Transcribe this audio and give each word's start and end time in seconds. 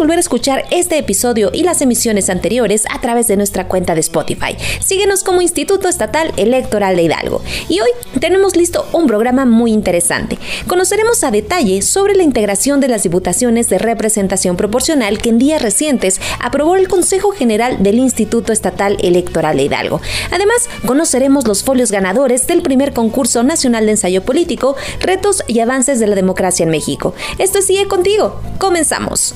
volver 0.00 0.16
a 0.16 0.20
escuchar 0.20 0.64
este 0.70 0.96
episodio 0.96 1.50
y 1.52 1.62
las 1.62 1.82
emisiones 1.82 2.30
anteriores 2.30 2.84
a 2.90 3.02
través 3.02 3.28
de 3.28 3.36
nuestra 3.36 3.68
cuenta 3.68 3.94
de 3.94 4.00
Spotify. 4.00 4.56
Síguenos 4.80 5.22
como 5.22 5.42
Instituto 5.42 5.90
Estatal 5.90 6.32
Electoral 6.38 6.96
de 6.96 7.02
Hidalgo. 7.02 7.42
Y 7.68 7.80
hoy 7.80 7.90
tenemos 8.18 8.56
listo 8.56 8.88
un 8.94 9.06
programa 9.06 9.44
muy 9.44 9.72
interesante. 9.72 10.38
Conoceremos 10.66 11.22
a 11.22 11.30
detalle 11.30 11.82
sobre 11.82 12.14
la 12.14 12.22
integración 12.22 12.80
de 12.80 12.88
las 12.88 13.02
diputaciones 13.02 13.68
de 13.68 13.76
representación 13.76 14.56
proporcional 14.56 15.18
que 15.18 15.28
en 15.28 15.38
días 15.38 15.60
recientes 15.60 16.18
aprobó 16.40 16.76
el 16.76 16.88
Consejo 16.88 17.32
General 17.32 17.82
del 17.82 17.98
Instituto 17.98 18.54
Estatal 18.54 18.96
Electoral 19.02 19.58
de 19.58 19.64
Hidalgo. 19.64 20.00
Además, 20.30 20.70
conoceremos 20.86 21.46
los 21.46 21.62
folios 21.62 21.92
ganadores 21.92 22.46
del 22.46 22.62
primer 22.62 22.94
concurso 22.94 23.42
nacional 23.42 23.84
de 23.84 23.92
ensayo 23.92 24.22
político, 24.22 24.76
retos 25.00 25.44
y 25.46 25.60
avances 25.60 26.00
de 26.00 26.06
la 26.06 26.16
democracia 26.16 26.64
en 26.64 26.70
México. 26.70 27.14
Esto 27.36 27.60
sigue 27.60 27.86
contigo. 27.86 28.40
Comenzamos. 28.56 29.34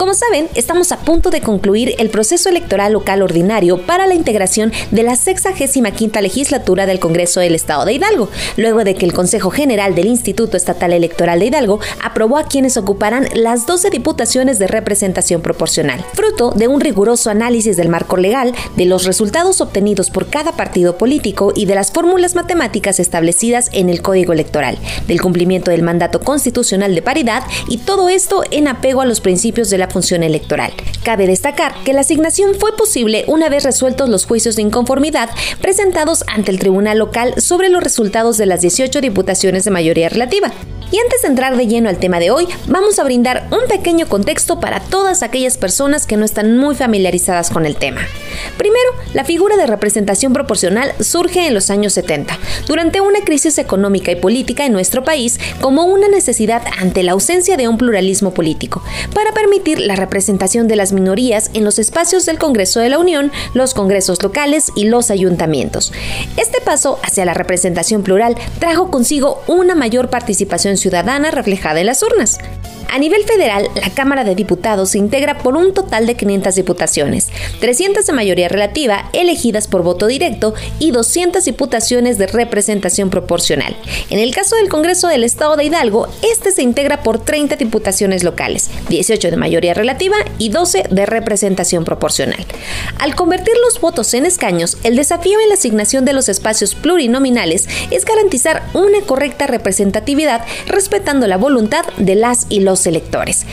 Como 0.00 0.14
saben, 0.14 0.48
estamos 0.54 0.92
a 0.92 1.00
punto 1.00 1.28
de 1.28 1.42
concluir 1.42 1.94
el 1.98 2.08
proceso 2.08 2.48
electoral 2.48 2.94
local 2.94 3.20
ordinario 3.20 3.84
para 3.84 4.06
la 4.06 4.14
integración 4.14 4.72
de 4.90 5.02
la 5.02 5.14
65 5.14 6.22
legislatura 6.22 6.86
del 6.86 6.98
Congreso 6.98 7.40
del 7.40 7.54
Estado 7.54 7.84
de 7.84 7.92
Hidalgo, 7.92 8.30
luego 8.56 8.82
de 8.82 8.94
que 8.94 9.04
el 9.04 9.12
Consejo 9.12 9.50
General 9.50 9.94
del 9.94 10.06
Instituto 10.06 10.56
Estatal 10.56 10.94
Electoral 10.94 11.40
de 11.40 11.44
Hidalgo 11.44 11.80
aprobó 12.02 12.38
a 12.38 12.44
quienes 12.44 12.78
ocuparán 12.78 13.28
las 13.34 13.66
12 13.66 13.90
diputaciones 13.90 14.58
de 14.58 14.68
representación 14.68 15.42
proporcional, 15.42 16.02
fruto 16.14 16.52
de 16.52 16.66
un 16.66 16.80
riguroso 16.80 17.28
análisis 17.28 17.76
del 17.76 17.90
marco 17.90 18.16
legal, 18.16 18.54
de 18.76 18.86
los 18.86 19.04
resultados 19.04 19.60
obtenidos 19.60 20.08
por 20.08 20.30
cada 20.30 20.52
partido 20.52 20.96
político 20.96 21.52
y 21.54 21.66
de 21.66 21.74
las 21.74 21.92
fórmulas 21.92 22.34
matemáticas 22.34 23.00
establecidas 23.00 23.68
en 23.74 23.90
el 23.90 24.00
Código 24.00 24.32
Electoral, 24.32 24.78
del 25.06 25.20
cumplimiento 25.20 25.70
del 25.70 25.82
mandato 25.82 26.20
constitucional 26.20 26.94
de 26.94 27.02
paridad 27.02 27.42
y 27.68 27.76
todo 27.76 28.08
esto 28.08 28.44
en 28.50 28.66
apego 28.66 29.02
a 29.02 29.06
los 29.06 29.20
principios 29.20 29.68
de 29.68 29.76
la 29.76 29.89
función 29.90 30.22
electoral. 30.22 30.72
Cabe 31.04 31.26
destacar 31.26 31.74
que 31.84 31.92
la 31.92 32.00
asignación 32.00 32.54
fue 32.54 32.76
posible 32.76 33.24
una 33.26 33.48
vez 33.48 33.64
resueltos 33.64 34.08
los 34.08 34.24
juicios 34.24 34.56
de 34.56 34.62
inconformidad 34.62 35.30
presentados 35.60 36.24
ante 36.26 36.50
el 36.50 36.58
Tribunal 36.58 36.98
Local 36.98 37.34
sobre 37.40 37.68
los 37.68 37.82
resultados 37.82 38.38
de 38.38 38.46
las 38.46 38.60
18 38.62 39.00
diputaciones 39.00 39.64
de 39.64 39.70
mayoría 39.70 40.08
relativa. 40.08 40.52
Y 40.92 40.98
antes 40.98 41.22
de 41.22 41.28
entrar 41.28 41.56
de 41.56 41.68
lleno 41.68 41.88
al 41.88 41.98
tema 41.98 42.18
de 42.18 42.32
hoy, 42.32 42.48
vamos 42.66 42.98
a 42.98 43.04
brindar 43.04 43.46
un 43.52 43.68
pequeño 43.68 44.08
contexto 44.08 44.58
para 44.58 44.80
todas 44.80 45.22
aquellas 45.22 45.56
personas 45.56 46.04
que 46.04 46.16
no 46.16 46.24
están 46.24 46.56
muy 46.56 46.74
familiarizadas 46.74 47.50
con 47.50 47.64
el 47.64 47.76
tema. 47.76 48.00
Primero, 48.56 48.90
la 49.14 49.24
figura 49.24 49.56
de 49.56 49.66
representación 49.66 50.32
proporcional 50.32 50.92
surge 51.00 51.46
en 51.46 51.54
los 51.54 51.70
años 51.70 51.92
70, 51.92 52.36
durante 52.66 53.00
una 53.00 53.20
crisis 53.20 53.58
económica 53.58 54.10
y 54.10 54.16
política 54.16 54.66
en 54.66 54.72
nuestro 54.72 55.04
país, 55.04 55.38
como 55.60 55.84
una 55.84 56.08
necesidad 56.08 56.62
ante 56.78 57.04
la 57.04 57.12
ausencia 57.12 57.56
de 57.56 57.68
un 57.68 57.78
pluralismo 57.78 58.34
político, 58.34 58.82
para 59.14 59.32
permitir 59.32 59.78
la 59.78 59.94
representación 59.94 60.66
de 60.66 60.76
las 60.76 60.92
minorías 60.92 61.50
en 61.54 61.64
los 61.64 61.78
espacios 61.78 62.26
del 62.26 62.38
Congreso 62.38 62.80
de 62.80 62.88
la 62.88 62.98
Unión, 62.98 63.30
los 63.54 63.74
congresos 63.74 64.22
locales 64.22 64.72
y 64.74 64.84
los 64.84 65.10
ayuntamientos. 65.10 65.92
Este 66.36 66.60
paso 66.60 66.98
hacia 67.04 67.24
la 67.24 67.34
representación 67.34 68.02
plural 68.02 68.36
trajo 68.58 68.90
consigo 68.90 69.42
una 69.46 69.76
mayor 69.76 70.10
participación 70.10 70.76
ciudadana 70.80 71.30
reflejada 71.30 71.80
en 71.80 71.86
las 71.86 72.02
urnas. 72.02 72.38
A 72.92 72.98
nivel 72.98 73.22
federal, 73.24 73.68
la 73.76 73.90
Cámara 73.90 74.24
de 74.24 74.34
Diputados 74.34 74.90
se 74.90 74.98
integra 74.98 75.38
por 75.38 75.56
un 75.56 75.72
total 75.74 76.08
de 76.08 76.16
500 76.16 76.56
diputaciones, 76.56 77.28
300 77.60 78.04
de 78.04 78.12
mayoría 78.12 78.48
relativa 78.48 79.08
elegidas 79.12 79.68
por 79.68 79.84
voto 79.84 80.08
directo 80.08 80.54
y 80.80 80.90
200 80.90 81.44
diputaciones 81.44 82.18
de 82.18 82.26
representación 82.26 83.08
proporcional. 83.08 83.76
En 84.10 84.18
el 84.18 84.34
caso 84.34 84.56
del 84.56 84.68
Congreso 84.68 85.06
del 85.06 85.22
Estado 85.22 85.56
de 85.56 85.64
Hidalgo, 85.64 86.08
este 86.22 86.50
se 86.50 86.62
integra 86.62 87.04
por 87.04 87.20
30 87.20 87.54
diputaciones 87.54 88.24
locales, 88.24 88.70
18 88.88 89.30
de 89.30 89.36
mayoría 89.36 89.72
relativa 89.72 90.16
y 90.38 90.48
12 90.48 90.86
de 90.90 91.06
representación 91.06 91.84
proporcional. 91.84 92.44
Al 92.98 93.14
convertir 93.14 93.54
los 93.64 93.80
votos 93.80 94.14
en 94.14 94.26
escaños, 94.26 94.78
el 94.82 94.96
desafío 94.96 95.38
en 95.38 95.48
la 95.48 95.54
asignación 95.54 96.04
de 96.04 96.12
los 96.12 96.28
espacios 96.28 96.74
plurinominales 96.74 97.68
es 97.92 98.04
garantizar 98.04 98.64
una 98.74 99.00
correcta 99.06 99.46
representatividad 99.46 100.44
respetando 100.70 101.26
la 101.26 101.36
voluntad 101.36 101.84
de 101.98 102.14
las 102.14 102.46
y 102.48 102.60
los 102.60 102.86
electores. 102.86 103.46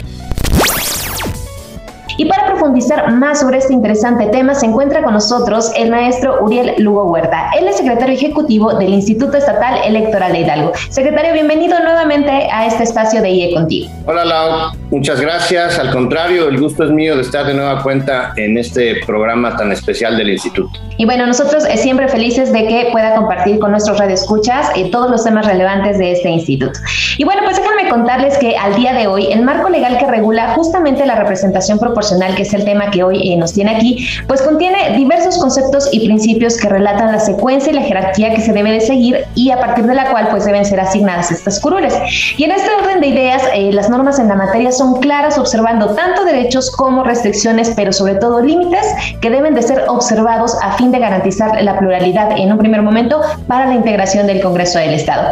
Y 2.19 2.25
para 2.25 2.47
profundizar 2.47 3.11
más 3.13 3.41
sobre 3.41 3.59
este 3.59 3.73
interesante 3.73 4.25
tema, 4.28 4.55
se 4.55 4.66
encuentra 4.66 5.03
con 5.03 5.13
nosotros 5.13 5.72
el 5.78 5.91
maestro 5.91 6.44
Uriel 6.44 6.73
Lugo 6.79 7.05
Huerta. 7.11 7.51
Él 7.59 7.67
es 7.67 7.78
secretario 7.78 8.16
ejecutivo 8.16 8.73
del 8.73 8.91
Instituto 8.91 9.38
Estatal 9.38 9.81
Electoral 9.85 10.31
de 10.31 10.39
Hidalgo. 10.39 10.72
Secretario, 10.89 11.31
bienvenido 11.33 11.79
nuevamente 11.79 12.31
a 12.51 12.66
este 12.66 12.85
espacio 12.85 13.22
de 13.22 13.29
IE 13.29 13.53
Contigo. 13.53 13.91
Hola, 14.07 14.25
Lau. 14.25 14.72
Muchas 14.89 15.22
gracias. 15.22 15.77
Al 15.77 15.91
contrario, 15.91 16.50
el 16.50 16.59
gusto 16.59 16.85
es 16.85 16.89
mío 16.89 17.16
de 17.16 17.22
estar 17.22 17.45
de 17.45 17.53
nueva 17.53 17.83
cuenta 17.83 18.33
en 18.35 18.57
este 18.57 18.95
programa 19.06 19.56
tan 19.56 19.72
especial 19.72 20.17
del 20.17 20.31
Instituto. 20.31 20.72
Y 20.97 21.06
bueno, 21.06 21.27
nosotros 21.27 21.66
eh, 21.66 21.77
siempre 21.77 22.07
felices 22.07 22.51
de 22.51 22.66
que 22.66 22.89
pueda 22.91 23.13
compartir 23.13 23.59
con 23.59 23.69
nuestros 23.69 24.00
radioescuchas 24.00 24.72
eh, 24.75 24.89
todos 24.89 25.11
los 25.11 25.23
temas 25.23 25.45
relevantes 25.45 26.00
de 26.00 26.13
este 26.13 26.29
instituto. 26.29 26.79
Y 27.19 27.25
bueno, 27.25 27.44
pues 27.44 27.57
déjenme 27.57 27.89
contarles 27.89 28.39
que 28.39 28.57
al 28.57 28.75
día 28.75 28.94
de 28.94 29.06
hoy, 29.06 29.31
el 29.31 29.44
marco 29.44 29.69
legal 29.69 30.00
que 30.00 30.07
regula 30.07 30.56
justamente 30.56 31.06
la 31.06 31.16
representación 31.16 31.77
proporcional 31.77 32.06
que 32.35 32.44
es 32.44 32.53
el 32.53 32.63
tema 32.63 32.91
que 32.91 33.03
hoy 33.03 33.34
eh, 33.34 33.38
nos 33.38 33.53
tiene 33.53 33.75
aquí, 33.75 34.07
pues 34.28 34.41
contiene 34.41 34.95
diversos 34.95 35.38
conceptos 35.38 35.90
y 35.91 36.06
principios 36.06 36.57
que 36.57 36.69
relatan 36.69 37.12
la 37.12 37.19
secuencia 37.19 37.72
y 37.72 37.75
la 37.75 37.81
jerarquía 37.81 38.34
que 38.34 38.41
se 38.41 38.53
debe 38.53 38.72
de 38.72 38.81
seguir 38.81 39.25
y 39.35 39.51
a 39.51 39.59
partir 39.59 39.85
de 39.85 39.94
la 39.94 40.09
cual 40.12 40.28
pues 40.29 40.45
deben 40.45 40.66
ser 40.66 40.79
asignadas 40.79 41.31
estas 41.31 41.59
curules. 41.59 41.94
Y 42.38 42.44
en 42.44 42.51
este 42.51 42.69
orden 42.81 43.01
de 43.01 43.07
ideas, 43.07 43.44
eh, 43.53 43.72
las 43.73 43.90
normas 43.90 44.19
en 44.19 44.28
la 44.28 44.35
materia 44.35 44.72
son 44.72 45.00
claras 45.00 45.38
observando 45.38 45.88
tanto 45.95 46.23
derechos 46.23 46.72
como 46.72 47.03
restricciones, 47.03 47.73
pero 47.75 47.91
sobre 47.91 48.16
todo 48.16 48.41
límites 48.41 48.85
que 49.22 49.29
deben 49.29 49.53
de 49.53 49.62
ser 49.62 49.84
observados 49.88 50.56
a 50.62 50.74
fin 50.78 50.91
de 50.91 51.00
garantizar 51.00 51.62
la 51.62 51.77
pluralidad 51.77 52.38
en 52.38 52.51
un 52.51 52.57
primer 52.57 52.81
momento 52.81 53.21
para 53.48 53.65
la 53.68 53.74
integración 53.74 54.27
del 54.27 54.42
Congreso 54.42 54.80
del 54.80 54.94
Estado. 54.94 55.31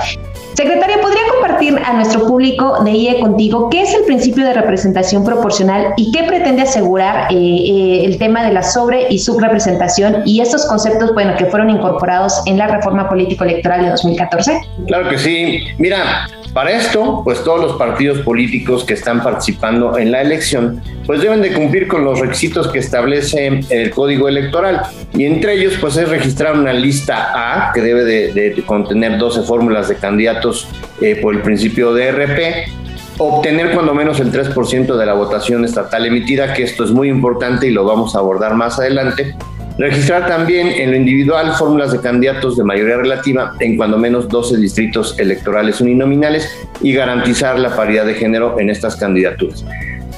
Secretaria, 0.55 1.01
¿podría 1.01 1.21
compartir 1.33 1.77
a 1.83 1.93
nuestro 1.93 2.25
público 2.27 2.81
de 2.85 2.91
IE 2.91 3.19
contigo 3.19 3.69
qué 3.69 3.81
es 3.81 3.93
el 3.93 4.03
principio 4.05 4.45
de 4.45 4.53
representación 4.53 5.25
proporcional 5.25 5.93
y 5.97 6.13
qué 6.13 6.23
pretende 6.23 6.61
asegurar 6.61 7.27
eh, 7.29 7.35
eh, 7.35 8.05
el 8.05 8.17
tema 8.17 8.41
de 8.41 8.53
la 8.53 8.63
sobre 8.63 9.07
y 9.09 9.19
subrepresentación 9.19 10.21
y 10.23 10.39
estos 10.39 10.65
conceptos, 10.65 11.13
bueno, 11.13 11.35
que 11.37 11.45
fueron 11.47 11.69
incorporados 11.69 12.41
en 12.45 12.57
la 12.57 12.67
reforma 12.67 13.09
político-electoral 13.09 13.83
de 13.83 13.89
2014? 13.89 14.61
Claro 14.87 15.09
que 15.09 15.17
sí. 15.17 15.59
Mira, 15.77 16.27
para 16.55 16.71
esto, 16.71 17.19
pues 17.25 17.43
todos 17.43 17.59
los 17.59 17.73
partidos 17.73 18.19
políticos 18.19 18.85
que 18.85 18.93
están 18.93 19.21
participando 19.21 19.97
en 19.97 20.09
la 20.09 20.21
elección, 20.21 20.81
pues 21.05 21.21
deben 21.21 21.41
de 21.41 21.51
cumplir 21.51 21.89
con 21.89 22.05
los 22.05 22.21
requisitos 22.21 22.69
que 22.69 22.79
establece 22.79 23.59
el 23.69 23.89
Código 23.89 24.29
Electoral. 24.29 24.83
Y 25.13 25.25
entre 25.25 25.55
ellos, 25.55 25.73
pues 25.81 25.97
es 25.97 26.07
registrar 26.07 26.57
una 26.57 26.71
lista 26.71 27.33
A, 27.35 27.73
que 27.73 27.81
debe 27.81 28.05
de, 28.05 28.63
contener 28.65 29.17
12 29.17 29.41
fórmulas 29.41 29.89
de 29.89 29.97
candidatos 29.97 30.69
eh, 31.01 31.19
por 31.21 31.35
el 31.35 31.41
principio 31.41 31.93
de 31.93 32.09
RP, 32.13 32.71
obtener 33.17 33.71
cuando 33.71 33.93
menos 33.93 34.21
el 34.21 34.31
3% 34.31 34.95
de 34.95 35.05
la 35.05 35.13
votación 35.13 35.65
estatal 35.65 36.05
emitida, 36.05 36.53
que 36.53 36.63
esto 36.63 36.85
es 36.85 36.91
muy 36.91 37.09
importante 37.09 37.67
y 37.67 37.71
lo 37.71 37.83
vamos 37.83 38.15
a 38.15 38.19
abordar 38.19 38.55
más 38.55 38.79
adelante, 38.79 39.35
Registrar 39.77 40.25
también 40.27 40.67
en 40.67 40.91
lo 40.91 40.97
individual 40.97 41.51
fórmulas 41.53 41.91
de 41.91 41.99
candidatos 41.99 42.55
de 42.55 42.63
mayoría 42.63 42.95
relativa 42.95 43.53
en 43.59 43.75
cuando 43.75 43.97
menos 43.97 44.29
12 44.29 44.57
distritos 44.57 45.19
electorales 45.19 45.81
uninominales 45.81 46.49
y 46.81 46.93
garantizar 46.93 47.59
la 47.59 47.75
paridad 47.75 48.05
de 48.05 48.13
género 48.13 48.57
en 48.57 48.69
estas 48.69 48.95
candidaturas. 48.95 49.65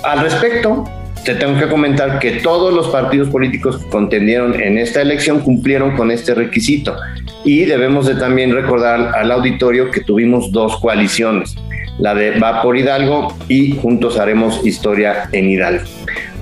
Al 0.04 0.20
respecto, 0.20 0.84
te 1.26 1.36
tengo 1.36 1.60
que 1.60 1.68
comentar 1.68 2.20
que 2.20 2.34
todos 2.34 2.74
los 2.74 2.88
partidos 2.88 3.30
políticos 3.30 3.80
que 3.80 3.90
contendieron 3.90 4.62
en 4.62 4.78
esta 4.78 5.02
elección 5.02 5.40
cumplieron 5.40 5.96
con 5.98 6.12
este 6.12 6.36
requisito 6.36 6.96
y 7.44 7.66
debemos 7.66 8.06
de 8.06 8.16
también 8.16 8.54
recordar 8.54 9.12
al 9.16 9.32
auditorio 9.32 9.90
que 9.90 10.02
tuvimos 10.02 10.52
dos 10.52 10.78
coaliciones, 10.80 11.56
la 11.98 12.14
de 12.14 12.40
Va 12.40 12.62
por 12.62 12.78
Hidalgo 12.78 13.36
y 13.50 13.76
Juntos 13.76 14.20
Haremos 14.20 14.66
Historia 14.66 15.30
en 15.32 15.50
Hidalgo. 15.50 15.86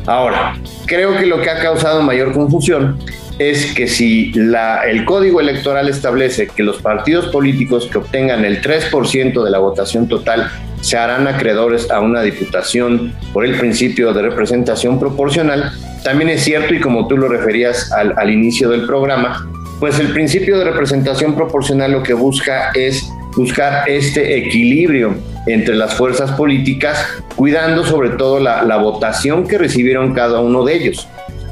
Ahora, 0.05 0.55
creo 0.85 1.17
que 1.17 1.25
lo 1.25 1.41
que 1.41 1.49
ha 1.49 1.59
causado 1.59 2.01
mayor 2.01 2.31
confusión 2.33 2.99
es 3.39 3.73
que 3.73 3.87
si 3.87 4.31
el 4.35 5.05
código 5.05 5.41
electoral 5.41 5.89
establece 5.89 6.47
que 6.47 6.63
los 6.63 6.81
partidos 6.81 7.27
políticos 7.27 7.89
que 7.91 7.97
obtengan 7.97 8.45
el 8.45 8.61
3% 8.61 9.43
de 9.43 9.51
la 9.51 9.59
votación 9.59 10.07
total 10.07 10.49
se 10.81 10.97
harán 10.97 11.27
acreedores 11.27 11.89
a 11.89 11.99
una 11.99 12.21
diputación 12.21 13.13
por 13.33 13.45
el 13.45 13.57
principio 13.57 14.13
de 14.13 14.21
representación 14.21 14.99
proporcional, 14.99 15.71
también 16.03 16.29
es 16.29 16.43
cierto, 16.43 16.75
y 16.75 16.79
como 16.79 17.07
tú 17.07 17.17
lo 17.17 17.27
referías 17.27 17.91
al 17.91 18.29
inicio 18.29 18.69
del 18.69 18.85
programa, 18.85 19.49
pues 19.79 19.99
el 19.99 20.13
principio 20.13 20.57
de 20.59 20.65
representación 20.65 21.35
proporcional 21.35 21.91
lo 21.91 22.03
que 22.03 22.13
busca 22.13 22.71
es 22.75 23.09
buscar 23.35 23.89
este 23.89 24.37
equilibrio 24.37 25.15
entre 25.45 25.75
las 25.75 25.95
fuerzas 25.95 26.31
políticas, 26.31 27.05
cuidando 27.35 27.83
sobre 27.83 28.09
todo 28.11 28.39
la, 28.39 28.77
votación 28.77 29.47
que 29.47 29.57
recibieron 29.57 30.13
cada 30.13 30.39
uno 30.39 30.63
de 30.63 30.75
ellos. 30.75 31.07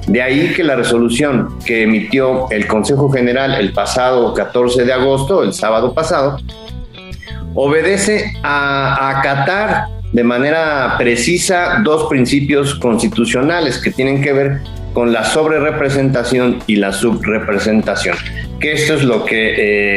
De 0.07 0.21
ahí 0.21 0.53
que 0.53 0.63
la 0.63 0.75
resolución 0.75 1.57
que 1.65 1.83
emitió 1.83 2.49
el 2.51 2.67
Consejo 2.67 3.09
General 3.09 3.53
el 3.55 3.71
pasado 3.71 4.33
14 4.33 4.83
de 4.83 4.93
agosto, 4.93 5.43
el 5.43 5.53
sábado 5.53 5.93
pasado, 5.93 6.37
obedece 7.53 8.33
a, 8.43 9.17
acatar 9.17 9.87
de 10.11 10.23
manera 10.23 10.95
precisa 10.97 11.81
dos 11.83 12.07
principios 12.09 12.75
constitucionales 12.75 13.79
que 13.79 13.91
tienen 13.91 14.21
que 14.21 14.33
ver 14.33 14.61
con 14.93 15.11
la 15.11 15.23
sobrerepresentación 15.23 16.59
y 16.67 16.75
la 16.75 16.91
subrepresentación. 16.91 18.15
Que 18.63 18.71
esto 18.71 18.93
es 18.93 19.03
lo 19.03 19.25
que, 19.25 19.55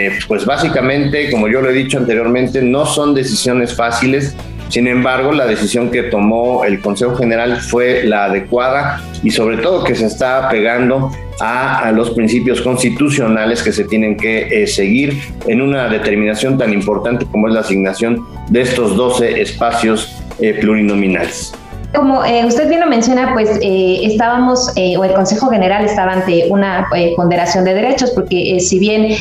eh, 0.08 0.18
pues 0.26 0.44
básicamente, 0.44 1.30
como 1.30 1.46
yo 1.46 1.60
lo 1.60 1.70
he 1.70 1.72
dicho 1.72 1.98
anteriormente, 1.98 2.60
no 2.62 2.84
son 2.84 3.14
decisiones 3.14 3.76
fáciles, 3.76 4.34
sin 4.70 4.88
embargo, 4.88 5.30
la 5.30 5.46
decisión 5.46 5.88
que 5.92 6.02
tomó 6.02 6.64
el 6.64 6.80
Consejo 6.80 7.14
General 7.14 7.60
fue 7.60 8.02
la 8.02 8.24
adecuada 8.24 9.00
y 9.22 9.30
sobre 9.30 9.58
todo 9.58 9.84
que 9.84 9.94
se 9.94 10.06
está 10.06 10.48
pegando 10.48 11.12
a, 11.38 11.92
los 11.94 12.10
principios 12.10 12.60
constitucionales 12.60 13.62
que 13.62 13.70
se 13.70 13.84
tienen 13.84 14.16
que 14.16 14.48
eh, 14.62 14.66
seguir 14.66 15.16
en 15.46 15.62
una 15.62 15.88
determinación 15.88 16.58
tan 16.58 16.72
importante 16.72 17.24
como 17.26 17.46
es 17.46 17.54
la 17.54 17.60
asignación 17.60 18.26
de 18.48 18.62
estos 18.62 18.96
12 18.96 19.42
espacios 19.42 20.20
eh, 20.40 20.54
plurinominales. 20.60 21.54
Como 21.96 22.22
eh, 22.26 22.44
usted 22.44 22.68
bien 22.68 22.80
lo 22.82 22.88
menciona, 22.88 23.30
pues 23.32 23.48
eh, 23.62 24.00
estábamos, 24.02 24.70
eh, 24.76 24.98
o 24.98 25.04
el 25.04 25.14
Consejo 25.14 25.48
General 25.48 25.82
estaba 25.82 26.12
ante 26.12 26.46
una 26.50 26.86
ponderación 27.16 27.64
de 27.64 27.72
derechos, 27.72 28.10
porque 28.10 28.60
si 28.60 28.78
bien 28.78 29.16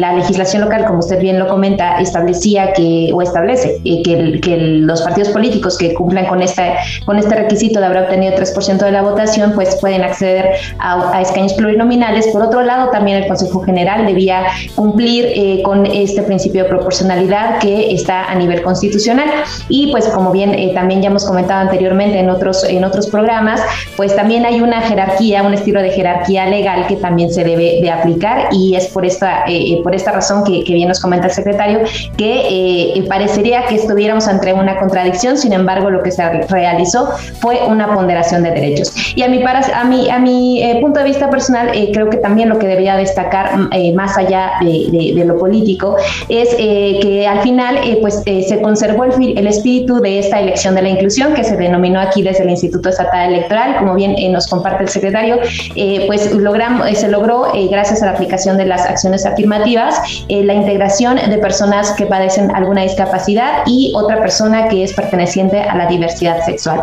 la 0.00 0.12
legislación 0.12 0.62
local, 0.62 0.84
como 0.86 1.00
usted 1.00 1.20
bien 1.20 1.40
lo 1.40 1.48
comenta, 1.48 1.98
establecía 1.98 2.72
que, 2.72 3.10
o 3.12 3.20
establece 3.20 3.80
que, 3.82 4.40
que, 4.40 4.56
los 4.56 5.02
partidos 5.02 5.30
políticos 5.30 5.76
que 5.76 5.92
cumplan 5.92 6.26
con, 6.26 6.40
esta, 6.40 6.76
con 7.04 7.18
este 7.18 7.34
requisito 7.34 7.80
de 7.80 7.86
haber 7.86 8.04
obtenido 8.04 8.36
3% 8.36 8.78
de 8.78 8.92
la 8.92 9.02
votación, 9.02 9.52
pues 9.54 9.76
pueden 9.80 10.02
acceder 10.02 10.50
a, 10.78 11.16
a, 11.16 11.20
escaños 11.20 11.54
plurinominales. 11.54 12.28
Por 12.28 12.42
otro 12.42 12.62
lado, 12.62 12.90
también 12.90 13.18
el 13.18 13.26
Consejo 13.26 13.60
General 13.62 14.06
debía 14.06 14.44
cumplir 14.76 15.62
con 15.64 15.84
este 15.86 16.22
principio 16.22 16.62
de 16.62 16.68
proporcionalidad 16.68 17.58
que 17.58 17.92
está 17.92 18.30
a 18.30 18.34
nivel 18.36 18.62
constitucional. 18.62 19.28
Y 19.68 19.90
pues 19.90 20.06
como 20.08 20.30
bien 20.30 20.74
también 20.74 21.02
ya 21.02 21.08
hemos 21.08 21.24
comentado 21.24 21.60
anteriormente, 21.60 22.03
en 22.12 22.30
otros, 22.30 22.64
en 22.64 22.84
otros 22.84 23.08
programas, 23.08 23.60
pues 23.96 24.14
también 24.14 24.44
hay 24.44 24.60
una 24.60 24.80
jerarquía, 24.82 25.42
un 25.42 25.54
estilo 25.54 25.82
de 25.82 25.90
jerarquía 25.90 26.46
legal 26.46 26.86
que 26.86 26.96
también 26.96 27.32
se 27.32 27.44
debe 27.44 27.80
de 27.80 27.90
aplicar 27.90 28.48
y 28.52 28.74
es 28.74 28.88
por 28.88 29.04
esta, 29.04 29.44
eh, 29.46 29.72
eh, 29.72 29.80
por 29.82 29.94
esta 29.94 30.12
razón 30.12 30.44
que, 30.44 30.62
bien 30.74 30.88
nos 30.88 31.00
comenta 31.00 31.28
el 31.28 31.32
secretario, 31.32 31.80
que 32.16 32.96
eh, 32.96 33.04
parecería 33.08 33.66
que 33.66 33.76
estuviéramos 33.76 34.26
ante 34.26 34.52
una 34.52 34.78
contradicción, 34.78 35.38
sin 35.38 35.52
embargo 35.52 35.90
lo 35.90 36.02
que 36.02 36.10
se 36.10 36.22
realizó 36.48 37.08
fue 37.40 37.60
una 37.66 37.94
ponderación 37.94 38.42
de 38.42 38.50
derechos. 38.50 38.92
Y 39.14 39.22
a 39.22 39.28
mi, 39.28 39.38
para, 39.38 39.60
a 39.60 39.84
mi, 39.84 40.10
a 40.10 40.18
mi 40.18 40.62
punto 40.80 41.00
de 41.00 41.06
vista 41.06 41.30
personal, 41.30 41.70
creo 41.92 42.10
que 42.10 42.16
también 42.18 42.48
lo 42.48 42.58
que 42.58 42.66
debería 42.66 42.96
destacar 42.96 43.56
más 43.94 44.18
allá 44.18 44.52
de, 44.60 45.12
de, 45.14 45.24
lo 45.24 45.38
político 45.38 45.96
es 46.28 46.54
que 46.54 47.26
al 47.26 47.40
final 47.40 47.78
pues 48.00 48.22
se 48.24 48.60
conservó 48.60 49.04
el, 49.04 49.38
el 49.38 49.46
espíritu 49.46 50.00
de 50.00 50.18
esta 50.18 50.40
elección 50.40 50.74
de 50.74 50.82
la 50.82 50.88
inclusión 50.88 51.34
que 51.34 51.44
se 51.44 51.56
denomina 51.94 52.10
aquí 52.10 52.22
desde 52.22 52.44
el 52.44 52.50
Instituto 52.50 52.88
Estatal 52.88 53.32
Electoral, 53.32 53.76
como 53.78 53.94
bien 53.94 54.14
eh, 54.18 54.28
nos 54.28 54.46
comparte 54.46 54.84
el 54.84 54.88
secretario, 54.88 55.38
eh, 55.74 56.04
pues 56.06 56.32
logramos, 56.34 56.88
eh, 56.88 56.94
se 56.94 57.08
logró, 57.08 57.52
gracias 57.70 58.02
a 58.02 58.06
la 58.06 58.12
aplicación 58.12 58.56
de 58.56 58.66
las 58.66 58.82
acciones 58.82 59.26
afirmativas, 59.26 60.24
la 60.28 60.54
integración 60.54 61.16
de 61.16 61.38
personas 61.38 61.92
que 61.92 62.06
padecen 62.06 62.54
alguna 62.54 62.82
discapacidad 62.82 63.62
y 63.66 63.92
otra 63.94 64.20
persona 64.20 64.68
que 64.68 64.84
es 64.84 64.92
perteneciente 64.92 65.60
a 65.60 65.74
la 65.76 65.86
diversidad 65.86 66.44
sexual. 66.44 66.82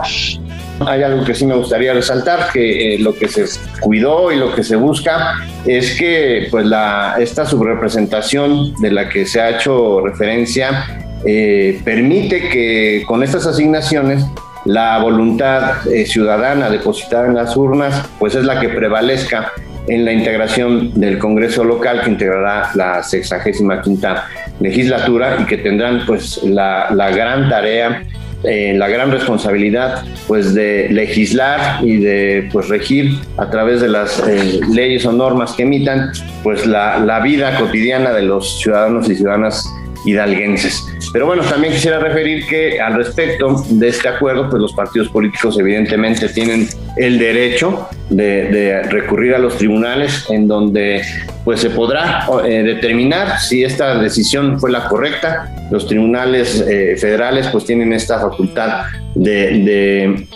Hay 0.85 1.03
algo 1.03 1.23
que 1.23 1.35
sí 1.35 1.45
me 1.45 1.55
gustaría 1.55 1.93
resaltar, 1.93 2.51
que 2.51 2.97
lo 2.99 3.13
que 3.13 3.27
se 3.27 3.45
cuidó 3.79 4.31
y 4.31 4.37
lo 4.37 4.53
que 4.55 4.63
se 4.63 4.75
busca 4.75 5.35
es 5.65 5.97
que 5.97 6.47
pues 6.49 6.65
la, 6.65 7.15
esta 7.19 7.45
subrepresentación 7.45 8.73
de 8.81 8.91
la 8.91 9.09
que 9.09 9.25
se 9.25 9.39
ha 9.41 9.51
hecho 9.51 10.01
referencia 10.01 10.85
permite 11.85 12.49
que 12.49 13.03
con 13.07 13.21
estas 13.21 13.45
asignaciones 13.45 14.25
la 14.65 14.99
voluntad 14.99 15.87
eh, 15.87 16.05
ciudadana 16.05 16.69
depositada 16.69 17.27
en 17.27 17.35
las 17.35 17.55
urnas, 17.55 18.09
pues 18.19 18.35
es 18.35 18.45
la 18.45 18.59
que 18.59 18.69
prevalezca 18.69 19.51
en 19.87 20.05
la 20.05 20.13
integración 20.13 20.99
del 20.99 21.17
Congreso 21.17 21.63
local 21.63 22.01
que 22.03 22.11
integrará 22.11 22.69
la 22.75 23.03
65 23.03 23.81
quinta 23.83 24.27
legislatura 24.59 25.37
y 25.41 25.45
que 25.45 25.57
tendrán 25.57 26.05
pues 26.05 26.43
la, 26.43 26.87
gran 27.15 27.49
tarea, 27.49 28.03
eh, 28.43 28.73
la 28.77 28.87
gran 28.87 29.11
responsabilidad 29.11 30.03
pues 30.27 30.53
de 30.53 30.87
legislar 30.89 31.83
y 31.83 31.97
de 31.97 32.49
pues 32.51 32.69
regir 32.69 33.17
a 33.37 33.49
través 33.49 33.81
de 33.81 33.89
las 33.89 34.19
eh, 34.27 34.59
leyes 34.69 35.05
o 35.05 35.11
normas 35.11 35.53
que 35.53 35.63
emitan 35.63 36.11
pues 36.43 36.67
la, 36.67 36.99
la 36.99 37.19
vida 37.19 37.57
cotidiana 37.57 38.11
de 38.11 38.21
los 38.21 38.59
ciudadanos 38.59 39.09
y 39.09 39.15
ciudadanas 39.15 39.67
hidalguenses. 40.05 40.83
Pero 41.13 41.25
bueno, 41.25 41.43
también 41.43 41.73
quisiera 41.73 41.99
referir 41.99 42.45
que 42.47 42.79
al 42.79 42.95
respecto 42.95 43.63
de 43.69 43.89
este 43.89 44.07
acuerdo, 44.07 44.49
pues 44.49 44.61
los 44.61 44.73
partidos 44.73 45.09
políticos 45.09 45.59
evidentemente 45.59 46.29
tienen 46.29 46.67
el 46.97 47.19
derecho 47.19 47.87
de, 48.09 48.81
recurrir 48.89 49.35
a 49.35 49.37
los 49.37 49.57
tribunales 49.57 50.25
en 50.29 50.47
donde 50.47 51.01
pues 51.43 51.59
se 51.59 51.69
podrá 51.69 52.25
eh, 52.45 52.63
determinar 52.63 53.39
si 53.39 53.63
esta 53.63 53.99
decisión 53.99 54.59
fue 54.59 54.71
la 54.71 54.87
correcta. 54.87 55.53
Los 55.71 55.87
tribunales 55.87 56.61
eh, 56.67 56.95
federales 56.97 57.47
pues 57.47 57.65
tienen 57.65 57.93
esta 57.93 58.19
facultad 58.19 58.83
de, 59.15 59.63
de 59.63 60.27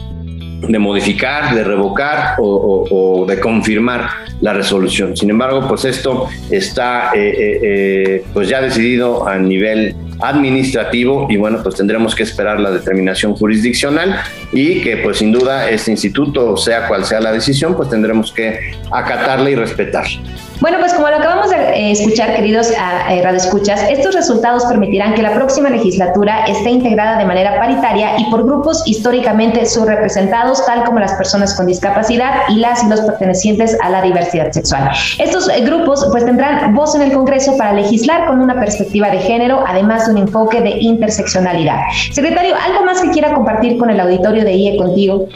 modificar, 0.80 1.56
de 1.56 1.64
revocar 1.64 2.36
o, 2.40 3.26
de 3.28 3.40
confirmar 3.40 4.10
la 4.42 4.54
resolución. 4.54 5.16
Sin 5.16 5.30
embargo, 5.30 5.68
pues 5.68 5.86
esto 5.86 6.28
está 6.50 7.12
eh, 7.16 8.24
pues 8.34 8.50
ya 8.50 8.62
decidido 8.62 9.28
a 9.28 9.38
nivel 9.38 9.96
administrativo 10.22 11.28
y 11.30 11.38
bueno, 11.38 11.62
pues 11.62 11.76
tendremos 11.76 12.16
que 12.16 12.24
esperar 12.24 12.60
la 12.60 12.72
determinación 12.72 13.36
jurisdiccional 13.36 14.16
y 14.52 14.82
que 14.82 14.98
pues 14.98 15.18
sin 15.18 15.32
duda 15.32 15.70
este 15.70 15.92
instituto, 15.92 16.56
sea 16.58 16.88
cual 16.88 17.06
sea 17.06 17.20
la 17.20 17.32
decisión, 17.32 17.76
pues 17.76 17.90
tendremos 17.90 18.32
que 18.32 18.74
acatarla 18.92 19.50
y 19.50 19.56
respetarla. 19.56 20.22
Bueno, 20.62 20.78
pues 20.80 20.94
como 20.94 21.10
lo 21.10 21.18
acabamos 21.18 21.50
de 21.50 21.58
eh, 21.58 21.92
escuchar, 21.92 22.34
queridos 22.36 22.72
eh, 22.72 23.22
radioescuchas, 23.22 23.84
estos 23.90 24.16
resultados 24.16 24.66
permitirán 24.66 25.14
que 25.14 25.22
la 25.22 25.34
próxima 25.34 25.70
legislatura 25.70 26.46
esté 26.46 26.70
integrada 26.70 27.18
de 27.18 27.26
manera 27.26 27.60
paritaria 27.60 28.18
y 28.18 28.30
por 28.32 28.46
grupos 28.46 28.82
históricamente 28.86 29.66
subrepresentados, 29.66 30.66
tal 30.66 30.86
como 30.86 31.00
las 31.00 31.14
personas 31.14 31.54
con 31.56 31.68
discapacidad 31.68 32.44
y 32.48 32.58
las 32.58 32.84
y 32.84 32.88
los 32.88 33.02
pertenecientes 33.02 33.78
a 33.82 33.90
la 33.90 34.02
diversidad 34.02 34.52
sexual. 34.52 34.92
Estos 35.20 35.50
eh, 35.50 35.62
grupos 35.62 36.08
pues 36.12 36.26
tendrán 36.26 36.74
voz 36.74 36.96
en 36.96 37.02
el 37.02 37.12
Congreso 37.12 37.58
para 37.58 37.74
legislar 37.74 38.26
con 38.26 38.40
una 38.40 38.58
perspectiva 38.58 39.10
de 39.10 39.20
género, 39.20 39.64
además 39.68 40.06
de 40.06 40.14
un 40.14 40.20
enfoque 40.20 40.62
de 40.62 40.78
interseccionalidad. 40.80 41.80
Secretario, 42.12 42.56
¿algo 42.56 42.86
más 42.86 43.02
que 43.02 43.10
quiera 43.10 43.34
compartir 43.34 43.78
con 43.78 43.90
el 43.90 44.00
auditorio 44.00 44.46
de 44.46 44.54
IE 44.54 44.78
contigo? 44.78 45.28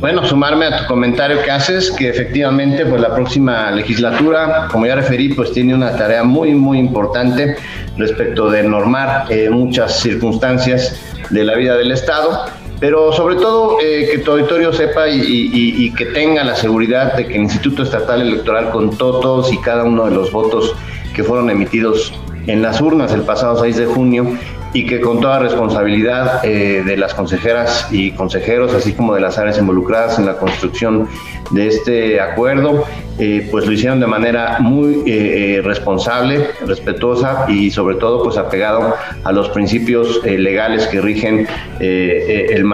Bueno, 0.00 0.24
sumarme 0.24 0.66
a 0.66 0.78
tu 0.78 0.86
comentario 0.86 1.42
que 1.42 1.50
haces, 1.50 1.90
que 1.90 2.08
efectivamente 2.08 2.86
pues 2.86 3.00
la 3.00 3.14
próxima 3.14 3.70
legislatura, 3.72 4.68
como 4.70 4.86
ya 4.86 4.94
referí, 4.94 5.30
pues 5.30 5.52
tiene 5.52 5.74
una 5.74 5.96
tarea 5.96 6.22
muy, 6.22 6.54
muy 6.54 6.78
importante 6.78 7.56
respecto 7.96 8.48
de 8.48 8.62
normar 8.62 9.26
eh, 9.28 9.50
muchas 9.50 10.00
circunstancias 10.00 11.00
de 11.30 11.42
la 11.44 11.56
vida 11.56 11.76
del 11.76 11.90
Estado 11.90 12.46
pero 12.80 13.12
sobre 13.12 13.36
todo 13.36 13.78
eh, 13.80 14.08
que 14.12 14.18
tu 14.18 14.32
auditorio 14.32 14.72
sepa 14.72 15.08
y, 15.08 15.92
que 15.96 16.06
tenga 16.06 16.44
la 16.44 16.54
seguridad 16.54 17.14
de 17.14 17.26
que 17.26 17.34
el 17.34 17.42
Instituto 17.42 17.82
Estatal 17.82 18.22
Electoral 18.22 18.70
contó 18.70 19.18
todos 19.18 19.52
y 19.52 19.58
cada 19.58 19.84
uno 19.84 20.04
de 20.04 20.12
los 20.12 20.30
votos 20.30 20.74
que 21.14 21.24
fueron 21.24 21.50
emitidos 21.50 22.12
en 22.46 22.62
las 22.62 22.80
urnas 22.80 23.12
el 23.12 23.22
pasado 23.22 23.60
6 23.60 23.76
de 23.76 23.86
junio 23.86 24.38
y 24.72 24.86
que 24.86 25.00
con 25.00 25.20
toda 25.20 25.38
responsabilidad 25.38 26.44
eh, 26.44 26.82
de 26.84 26.96
las 26.96 27.14
consejeras 27.14 27.88
y 27.90 28.12
consejeros, 28.12 28.74
así 28.74 28.92
como 28.92 29.14
de 29.14 29.20
las 29.20 29.38
áreas 29.38 29.58
involucradas 29.58 30.18
en 30.18 30.26
la 30.26 30.36
construcción 30.36 31.08
de 31.50 31.68
este 31.68 32.20
acuerdo, 32.20 32.84
eh, 33.18 33.48
pues 33.50 33.66
lo 33.66 33.72
hicieron 33.72 34.00
de 34.00 34.06
manera 34.06 34.58
muy 34.60 35.02
eh, 35.06 35.60
responsable, 35.62 36.48
respetuosa 36.66 37.46
y 37.48 37.70
sobre 37.70 37.96
todo 37.96 38.22
pues 38.22 38.36
apegado 38.36 38.94
a 39.24 39.32
los 39.32 39.48
principios 39.50 40.22
legales 40.24 40.86
que 40.86 41.00
rigen 41.00 41.46
el, 41.80 42.64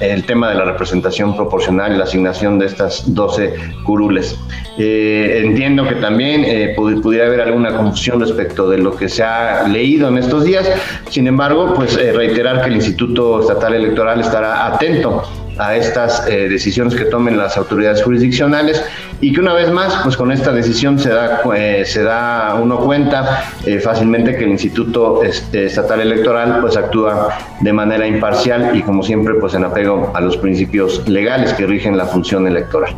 el, 0.00 0.24
tema 0.24 0.50
de 0.50 0.54
la 0.54 0.64
representación 0.64 1.36
proporcional 1.36 1.94
y 1.94 1.98
la 1.98 2.04
asignación 2.04 2.58
de 2.58 2.66
estas 2.66 3.14
12 3.14 3.54
curules. 3.84 4.38
entiendo 4.78 5.86
que 5.88 5.96
también 5.96 6.74
pudiera 6.74 7.26
haber 7.26 7.40
alguna 7.42 7.76
confusión 7.76 8.20
respecto 8.20 8.68
de 8.68 8.78
lo 8.78 8.96
que 8.96 9.08
se 9.08 9.22
ha 9.22 9.66
leído 9.68 10.08
en 10.08 10.18
estos 10.18 10.44
días, 10.44 10.70
sin 11.10 11.26
embargo, 11.26 11.72
pues 11.74 11.96
eh, 11.96 12.12
reiterar 12.12 12.62
que 12.62 12.68
el 12.68 12.76
Instituto 12.76 13.40
Estatal 13.40 13.74
Electoral 13.74 14.20
estará 14.20 14.66
atento 14.66 15.22
a 15.58 15.76
estas 15.76 16.26
eh, 16.28 16.48
decisiones 16.48 16.94
que 16.94 17.04
tomen 17.04 17.36
las 17.36 17.56
autoridades 17.56 18.02
jurisdiccionales 18.02 18.84
y 19.20 19.32
que 19.32 19.40
una 19.40 19.54
vez 19.54 19.70
más, 19.70 19.94
pues 20.02 20.16
con 20.16 20.32
esta 20.32 20.52
decisión 20.52 20.98
se 20.98 21.10
da, 21.10 21.42
eh, 21.54 21.84
se 21.86 22.02
da 22.02 22.58
uno 22.60 22.78
cuenta 22.78 23.44
fácilmente 23.82 24.36
que 24.36 24.44
el 24.44 24.50
Instituto 24.50 25.22
este, 25.22 25.66
Estatal 25.66 26.00
Electoral 26.00 26.58
pues 26.60 26.76
actúa 26.76 27.38
de 27.60 27.72
manera 27.72 28.06
imparcial 28.06 28.76
y 28.76 28.82
como 28.82 29.02
siempre 29.02 29.34
pues 29.34 29.54
en 29.54 29.64
apego 29.64 30.12
a 30.14 30.20
los 30.20 30.36
principios 30.36 31.06
legales 31.08 31.52
que 31.52 31.66
rigen 31.66 31.96
la 31.96 32.06
función 32.06 32.46
electoral. 32.46 32.94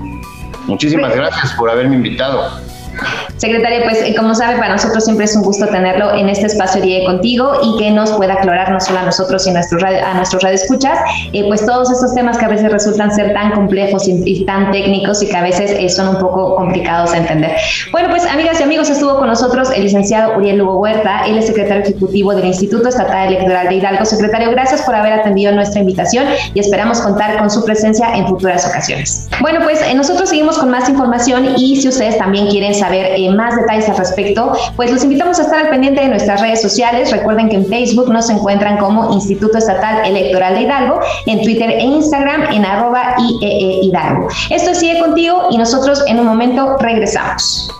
Muchísimas 0.67 1.15
gracias 1.15 1.53
por 1.53 1.71
haberme 1.71 1.97
invitado. 1.97 2.51
Secretaria, 3.37 3.83
pues 3.83 4.01
eh, 4.03 4.15
como 4.15 4.35
sabe, 4.35 4.57
para 4.57 4.73
nosotros 4.75 5.05
siempre 5.05 5.25
es 5.25 5.35
un 5.35 5.43
gusto 5.43 5.67
tenerlo 5.67 6.15
en 6.15 6.29
este 6.29 6.47
espacio 6.47 6.81
día 6.81 7.05
contigo 7.05 7.53
y 7.63 7.79
que 7.79 7.91
nos 7.91 8.13
pueda 8.13 8.35
aclarar 8.35 8.71
no 8.71 8.81
solo 8.81 9.01
a 9.01 9.03
nosotros 9.03 9.45
y 9.47 9.51
a 9.51 9.55
nuestros 9.55 9.83
a 9.83 10.15
nuestros 10.15 10.43
radioescuchas, 10.43 10.99
eh, 11.33 11.45
pues 11.49 11.67
todos 11.67 11.91
estos 11.91 12.15
temas 12.15 12.39
que 12.39 12.45
a 12.45 12.49
veces 12.49 12.71
resultan 12.71 13.13
ser 13.13 13.33
tan 13.35 13.51
complejos 13.53 14.07
y, 14.07 14.45
tan 14.45 14.71
técnicos 14.71 15.23
y 15.23 15.27
que 15.27 15.37
a 15.37 15.43
veces 15.43 15.73
eh, 15.73 15.89
son 15.89 16.09
un 16.09 16.19
poco 16.19 16.55
complicados 16.55 17.13
a 17.13 17.19
entender. 17.19 17.57
Bueno, 17.91 18.09
pues 18.11 18.25
amigas 18.27 18.61
y 18.61 18.63
amigos, 18.63 18.89
estuvo 18.89 19.17
con 19.17 19.27
nosotros 19.27 19.71
el 19.75 19.83
licenciado 19.83 20.37
Uriel 20.37 20.59
Lugo 20.59 20.79
Huerta, 20.79 21.25
él 21.27 21.39
es 21.39 21.47
secretario 21.47 21.83
ejecutivo 21.83 22.35
del 22.35 22.47
Instituto 22.47 22.89
Estatal 22.89 23.29
Electoral 23.29 23.69
de 23.69 23.75
Hidalgo. 23.75 24.05
Secretario, 24.05 24.51
gracias 24.53 24.83
por 24.83 24.95
haber 24.95 25.13
atendido 25.13 25.53
nuestra 25.53 25.81
invitación 25.81 26.27
y 26.55 26.61
esperamos 26.61 27.01
contar 27.01 27.37
con 27.39 27.51
su 27.51 27.65
presencia 27.65 28.15
en 28.15 28.29
futuras 28.29 28.67
ocasiones. 28.67 29.29
Bueno, 29.41 29.61
pues 29.65 29.81
nosotros 29.95 30.29
seguimos 30.29 30.59
con 30.59 30.71
más 30.71 30.89
información 30.89 31.55
y 31.57 31.77
si 31.81 31.89
ustedes 31.89 32.17
también 32.17 32.49
quieren 32.49 32.75
saber 32.75 33.24
más 33.31 33.57
detalles 33.57 33.89
al 33.89 33.97
respecto, 33.97 34.53
pues 34.77 34.91
los 34.91 35.03
invitamos 35.05 35.39
a 35.39 35.43
estar 35.43 35.61
al 35.61 35.71
pendiente 35.71 36.01
de 36.01 36.09
nuestras 36.09 36.41
redes 36.41 36.63
sociales. 36.63 37.11
Recuerden 37.11 37.49
que 37.49 37.57
en 37.57 37.67
Facebook 37.67 38.11
nos 38.11 38.31
encuentran 38.31 38.79
como 38.79 39.13
Instituto 39.13 39.59
Estatal 39.59 40.05
Electoral 40.07 40.55
de 40.55 40.63
Hidalgo, 40.63 41.01
en 41.27 41.43
Twitter 41.43 41.71
e 41.71 41.83
Instagram 41.83 42.53
en 42.53 42.65
arroba 42.65 43.15
IEE 43.19 43.81
Hidalgo. 43.83 44.29
Esto 44.51 44.75
sigue 44.75 45.01
contigo 45.01 45.49
y 45.51 45.59
nosotros 45.59 46.03
en 46.07 46.21
un 46.21 46.27
momento 46.27 46.77
regresamos. 46.79 47.71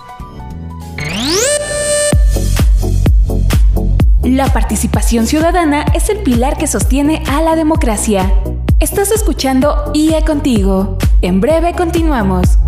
La 4.23 4.47
participación 4.47 5.27
ciudadana 5.27 5.85
es 5.95 6.09
el 6.09 6.19
pilar 6.19 6.57
que 6.57 6.67
sostiene 6.67 7.23
a 7.31 7.43
la 7.43 7.57
democracia. 7.57 8.33
Estás 8.81 9.13
escuchando 9.13 9.91
IE 9.93 10.25
Contigo. 10.25 10.99
En 11.21 11.41
breve 11.41 11.75
continuamos. 11.75 12.59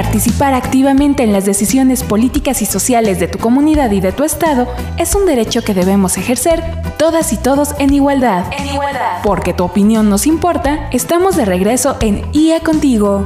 Participar 0.00 0.54
activamente 0.54 1.24
en 1.24 1.34
las 1.34 1.44
decisiones 1.44 2.04
políticas 2.04 2.62
y 2.62 2.64
sociales 2.64 3.20
de 3.20 3.28
tu 3.28 3.38
comunidad 3.38 3.90
y 3.90 4.00
de 4.00 4.12
tu 4.12 4.24
estado 4.24 4.66
es 4.96 5.14
un 5.14 5.26
derecho 5.26 5.60
que 5.60 5.74
debemos 5.74 6.16
ejercer 6.16 6.64
todas 6.96 7.34
y 7.34 7.36
todos 7.36 7.74
en 7.78 7.92
igualdad. 7.92 8.46
En 8.58 8.66
igualdad. 8.66 9.18
Porque 9.22 9.52
tu 9.52 9.62
opinión 9.62 10.08
nos 10.08 10.26
importa, 10.26 10.88
estamos 10.90 11.36
de 11.36 11.44
regreso 11.44 11.98
en 12.00 12.24
IA 12.32 12.60
Contigo. 12.60 13.24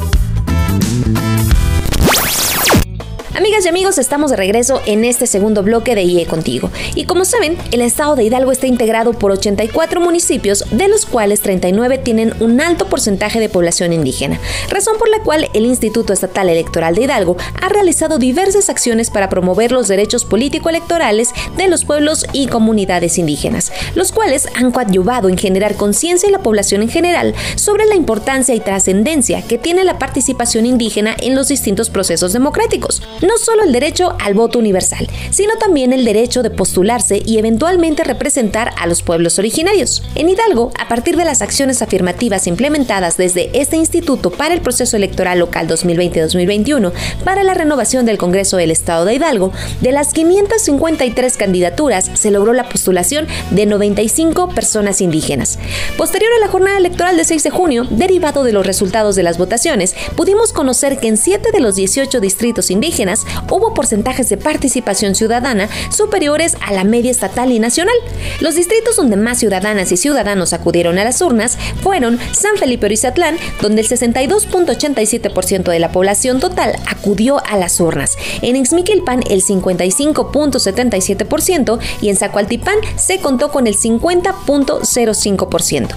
Amigas 3.37 3.65
y 3.65 3.69
amigos, 3.69 3.99
estamos 3.99 4.31
de 4.31 4.37
regreso 4.37 4.81
en 4.87 5.05
este 5.05 5.27
segundo 5.27 5.65
bloque 5.65 5.97
de 5.97 6.05
IE 6.05 6.25
Contigo. 6.25 6.71
Y 6.95 7.03
como 7.03 7.25
saben, 7.25 7.59
el 7.73 7.81
estado 7.81 8.15
de 8.15 8.23
Hidalgo 8.23 8.53
está 8.53 8.69
integrado 8.69 9.13
por 9.13 9.33
84 9.33 10.01
municipios, 10.01 10.65
de 10.71 10.87
los 10.87 11.05
cuales 11.05 11.41
39 11.41 11.99
tienen 11.99 12.33
un 12.39 12.61
alto 12.61 12.87
porcentaje 12.87 13.41
de 13.41 13.49
población 13.49 13.93
indígena, 13.93 14.39
razón 14.69 14.99
por 14.99 15.09
la 15.09 15.19
cual 15.19 15.49
el 15.53 15.67
Instituto 15.67 16.13
Estatal 16.13 16.49
Electoral 16.49 16.95
de 16.95 17.03
Hidalgo 17.03 17.37
ha 17.61 17.69
realizado 17.69 18.19
diversas 18.19 18.71
acciones 18.71 19.11
para 19.11 19.29
promover 19.29 19.73
los 19.73 19.89
derechos 19.89 20.25
político-electorales 20.25 21.31
de 21.57 21.67
los 21.67 21.85
pueblos 21.85 22.27
y 22.33 22.47
comunidades 22.47 23.19
indígenas, 23.19 23.73
los 23.97 24.13
cuales 24.13 24.47
han 24.55 24.71
coadyuvado 24.71 25.29
en 25.29 25.39
generar 25.39 25.75
conciencia 25.75 26.29
en 26.29 26.33
la 26.35 26.43
población 26.45 26.83
en 26.83 26.89
general 26.89 27.35
sobre 27.57 27.85
la 27.87 27.97
importancia 27.97 28.55
y 28.55 28.61
trascendencia 28.61 29.43
que 29.43 29.59
tiene 29.59 29.83
la 29.83 29.99
participación 29.99 30.67
indígena 30.67 31.17
en 31.19 31.35
los 31.35 31.49
distintos 31.49 31.91
procesos 31.91 32.33
democráticos 32.33 33.03
no 33.25 33.39
solo 33.39 33.65
el 33.65 33.73
derecho 33.73 34.17
al 34.21 34.35
voto 34.35 34.59
universal, 34.59 35.09
sino 35.31 35.57
también 35.57 35.93
el 35.93 36.05
derecho 36.05 36.43
de 36.43 36.51
postularse 36.51 37.23
y 37.25 37.39
eventualmente 37.39 38.05
representar 38.05 38.73
a 38.79 38.87
los 38.87 39.03
pueblos 39.03 39.39
originarios. 39.39 40.03
En 40.15 40.29
Hidalgo, 40.29 40.73
a 40.79 40.89
partir 40.89 41.17
de 41.17 41.25
las 41.25 41.43
acciones 41.43 41.83
afirmativas 41.83 42.47
implementadas 42.47 43.17
desde 43.17 43.51
este 43.59 43.77
instituto 43.77 44.31
para 44.31 44.55
el 44.55 44.61
proceso 44.61 44.97
electoral 44.97 45.39
local 45.39 45.69
2020-2021 45.69 46.93
para 47.25 47.43
la 47.43 47.55
renovación 47.55 48.07
del 48.07 48.19
Congreso 48.19 48.57
del 48.57 48.71
Estado 48.71 49.05
de 49.05 49.15
Hidalgo, 49.15 49.53
de 49.81 49.93
las 49.93 50.13
553 50.13 51.37
candidaturas 51.37 52.11
se 52.15 52.31
logró 52.31 52.53
la 52.53 52.69
postulación 52.69 53.27
de 53.51 53.67
95 53.67 54.51
personas 54.51 55.01
indígenas. 55.01 55.59
Posterior 55.97 56.31
a 56.37 56.41
la 56.41 56.49
jornada 56.49 56.79
electoral 56.79 57.17
de 57.17 57.25
6 57.25 57.43
de 57.45 57.51
junio, 57.51 57.87
derivado 57.91 58.45
de 58.45 58.53
los 58.53 58.67
resultados 58.67 59.17
de 59.17 59.23
las 59.23 59.39
votaciones, 59.39 59.95
pudimos 60.17 60.53
conocer 60.53 60.99
que 60.99 61.09
en 61.09 61.17
7 61.17 61.51
de 61.53 61.61
los 61.61 61.77
18 61.77 62.21
distritos 62.21 62.71
indígenas 62.71 63.14
hubo 63.51 63.75
porcentajes 63.75 64.29
de 64.29 64.37
participación 64.37 65.15
ciudadana 65.15 65.69
superiores 65.91 66.57
a 66.67 66.73
la 66.73 66.85
media 66.85 67.11
estatal 67.11 67.53
y 67.53 67.59
nacional. 67.59 67.95
Los 68.41 68.55
distritos 68.55 68.97
donde 68.97 69.17
más 69.17 69.39
ciudadanas 69.39 69.93
y 69.93 69.97
ciudadanos 69.97 70.53
acudieron 70.53 70.99
a 70.99 71.05
las 71.05 71.21
urnas 71.21 71.59
fueron 71.83 72.19
San 72.33 72.57
Felipe 72.57 72.87
Orizatlán, 72.87 73.37
donde 73.61 73.83
el 73.83 73.89
62.87% 73.89 75.71
de 75.71 75.79
la 75.79 75.93
población 75.93 76.41
total 76.41 76.75
acudió 76.87 77.41
a 77.47 77.57
las 77.57 77.81
urnas. 77.81 78.17
En 78.43 78.57
Ixmiquilpan 78.57 79.23
el 79.31 79.43
55.77% 79.43 81.79
y 82.01 82.09
en 82.09 82.17
Zacualtipán 82.17 82.79
se 82.97 83.21
contó 83.21 83.51
con 83.51 83.67
el 83.67 83.77
50.05%. 83.77 85.89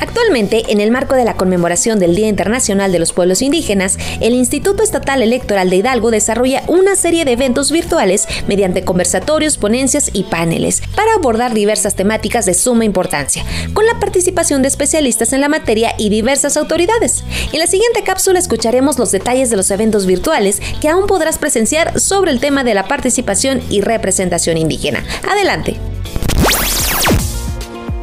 Actualmente, 0.00 0.64
en 0.68 0.80
el 0.80 0.90
marco 0.90 1.14
de 1.14 1.24
la 1.24 1.34
conmemoración 1.34 1.98
del 1.98 2.14
Día 2.14 2.28
Internacional 2.28 2.92
de 2.92 2.98
los 2.98 3.12
Pueblos 3.12 3.42
Indígenas, 3.42 3.98
el 4.20 4.34
Instituto 4.34 4.82
Estatal 4.82 5.22
Electoral 5.22 5.70
de 5.70 5.76
Hidalgo 5.76 6.10
desarrolla 6.10 6.61
una 6.68 6.96
serie 6.96 7.24
de 7.24 7.32
eventos 7.32 7.70
virtuales 7.70 8.26
mediante 8.46 8.84
conversatorios, 8.84 9.56
ponencias 9.56 10.10
y 10.12 10.24
paneles 10.24 10.82
para 10.94 11.14
abordar 11.14 11.54
diversas 11.54 11.94
temáticas 11.94 12.46
de 12.46 12.54
suma 12.54 12.84
importancia, 12.84 13.44
con 13.72 13.86
la 13.86 13.98
participación 14.00 14.62
de 14.62 14.68
especialistas 14.68 15.32
en 15.32 15.40
la 15.40 15.48
materia 15.48 15.94
y 15.98 16.08
diversas 16.08 16.56
autoridades. 16.56 17.24
En 17.52 17.58
la 17.58 17.66
siguiente 17.66 18.02
cápsula 18.02 18.38
escucharemos 18.38 18.98
los 18.98 19.12
detalles 19.12 19.50
de 19.50 19.56
los 19.56 19.70
eventos 19.70 20.06
virtuales 20.06 20.60
que 20.80 20.88
aún 20.88 21.06
podrás 21.06 21.38
presenciar 21.38 22.00
sobre 22.00 22.30
el 22.30 22.40
tema 22.40 22.64
de 22.64 22.74
la 22.74 22.88
participación 22.88 23.60
y 23.70 23.80
representación 23.80 24.56
indígena. 24.56 25.04
Adelante. 25.28 25.76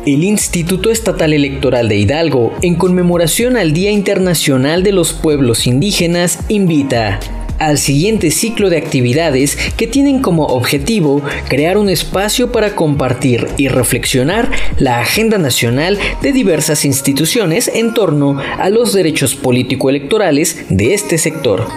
El 0.05 0.23
Instituto 0.23 0.89
Estatal 0.89 1.33
Electoral 1.33 1.89
de 1.89 1.97
Hidalgo, 1.97 2.53
en 2.61 2.75
conmemoración 2.75 3.57
al 3.57 3.73
Día 3.73 3.91
Internacional 3.91 4.81
de 4.81 4.93
los 4.93 5.13
Pueblos 5.13 5.67
Indígenas, 5.67 6.39
invita 6.47 7.19
al 7.59 7.77
siguiente 7.77 8.31
ciclo 8.31 8.69
de 8.69 8.77
actividades 8.77 9.57
que 9.77 9.87
tienen 9.87 10.21
como 10.21 10.45
objetivo 10.45 11.21
crear 11.47 11.77
un 11.77 11.89
espacio 11.89 12.51
para 12.51 12.75
compartir 12.75 13.47
y 13.57 13.67
reflexionar 13.67 14.51
la 14.77 14.99
agenda 14.99 15.37
nacional 15.37 15.99
de 16.21 16.31
diversas 16.31 16.85
instituciones 16.85 17.69
en 17.73 17.93
torno 17.93 18.39
a 18.39 18.69
los 18.69 18.93
derechos 18.93 19.35
político-electorales 19.35 20.65
de 20.69 20.93
este 20.93 21.17
sector. 21.17 21.67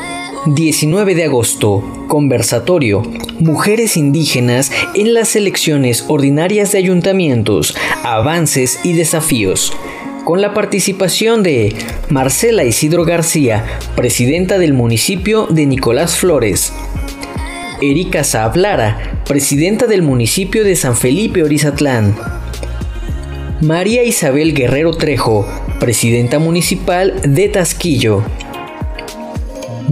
19 0.46 1.14
de 1.14 1.24
agosto. 1.24 1.84
Conversatorio. 2.08 3.02
Mujeres 3.38 3.96
indígenas 3.96 4.72
en 4.94 5.14
las 5.14 5.36
elecciones 5.36 6.04
ordinarias 6.08 6.72
de 6.72 6.78
ayuntamientos. 6.78 7.76
Avances 8.02 8.80
y 8.82 8.94
desafíos 8.94 9.72
con 10.24 10.40
la 10.40 10.54
participación 10.54 11.42
de 11.42 11.74
Marcela 12.08 12.64
Isidro 12.64 13.04
García, 13.04 13.64
presidenta 13.96 14.58
del 14.58 14.72
municipio 14.72 15.46
de 15.46 15.66
Nicolás 15.66 16.16
Flores. 16.16 16.72
Erika 17.80 18.22
Saablara, 18.22 19.22
presidenta 19.26 19.86
del 19.86 20.02
municipio 20.02 20.64
de 20.64 20.76
San 20.76 20.96
Felipe 20.96 21.42
Orizatlán. 21.42 22.14
María 23.60 24.04
Isabel 24.04 24.54
Guerrero 24.54 24.92
Trejo, 24.92 25.46
presidenta 25.80 26.38
municipal 26.38 27.14
de 27.24 27.48
Tasquillo. 27.48 28.24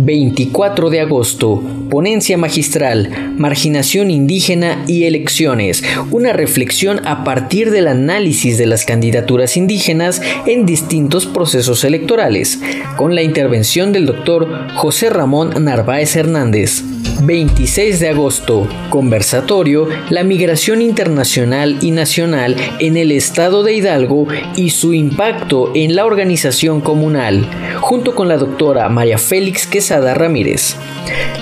24 0.05 0.89
de 0.89 1.01
agosto, 1.01 1.63
ponencia 1.91 2.39
magistral, 2.39 3.35
marginación 3.37 4.11
indígena 4.11 4.83
y 4.87 5.05
elecciones, 5.05 5.83
una 6.11 6.33
reflexión 6.33 7.07
a 7.07 7.23
partir 7.25 7.71
del 7.71 7.89
análisis 7.89 8.57
de 8.57 8.67
las 8.67 8.85
candidaturas 8.85 9.57
indígenas 9.57 10.23
en 10.47 10.65
distintos 10.65 11.27
procesos 11.27 11.85
electorales, 11.85 12.61
con 12.97 13.15
la 13.15 13.23
intervención 13.23 13.93
del 13.93 14.07
doctor 14.07 14.49
José 14.75 15.11
Ramón 15.11 15.65
Narváez 15.65 16.17
Hernández. 16.17 16.83
26 17.23 18.01
de 18.01 18.09
agosto, 18.09 18.67
conversatorio, 18.89 19.89
la 20.09 20.25
migración 20.25 20.83
internacional 20.83 21.79
y 21.81 21.91
nacional 21.91 22.57
en 22.79 22.97
el 22.97 23.13
estado 23.13 23.63
de 23.63 23.75
Hidalgo 23.75 24.27
y 24.57 24.71
su 24.71 24.95
impacto 24.95 25.73
en 25.75 25.95
la 25.95 26.07
organización 26.07 26.81
comunal, 26.81 27.47
junto 27.81 28.15
con 28.15 28.29
la 28.29 28.37
doctora 28.37 28.89
María 28.89 29.19
Félix 29.19 29.67
Quesada 29.67 30.15
Ramírez. 30.15 30.77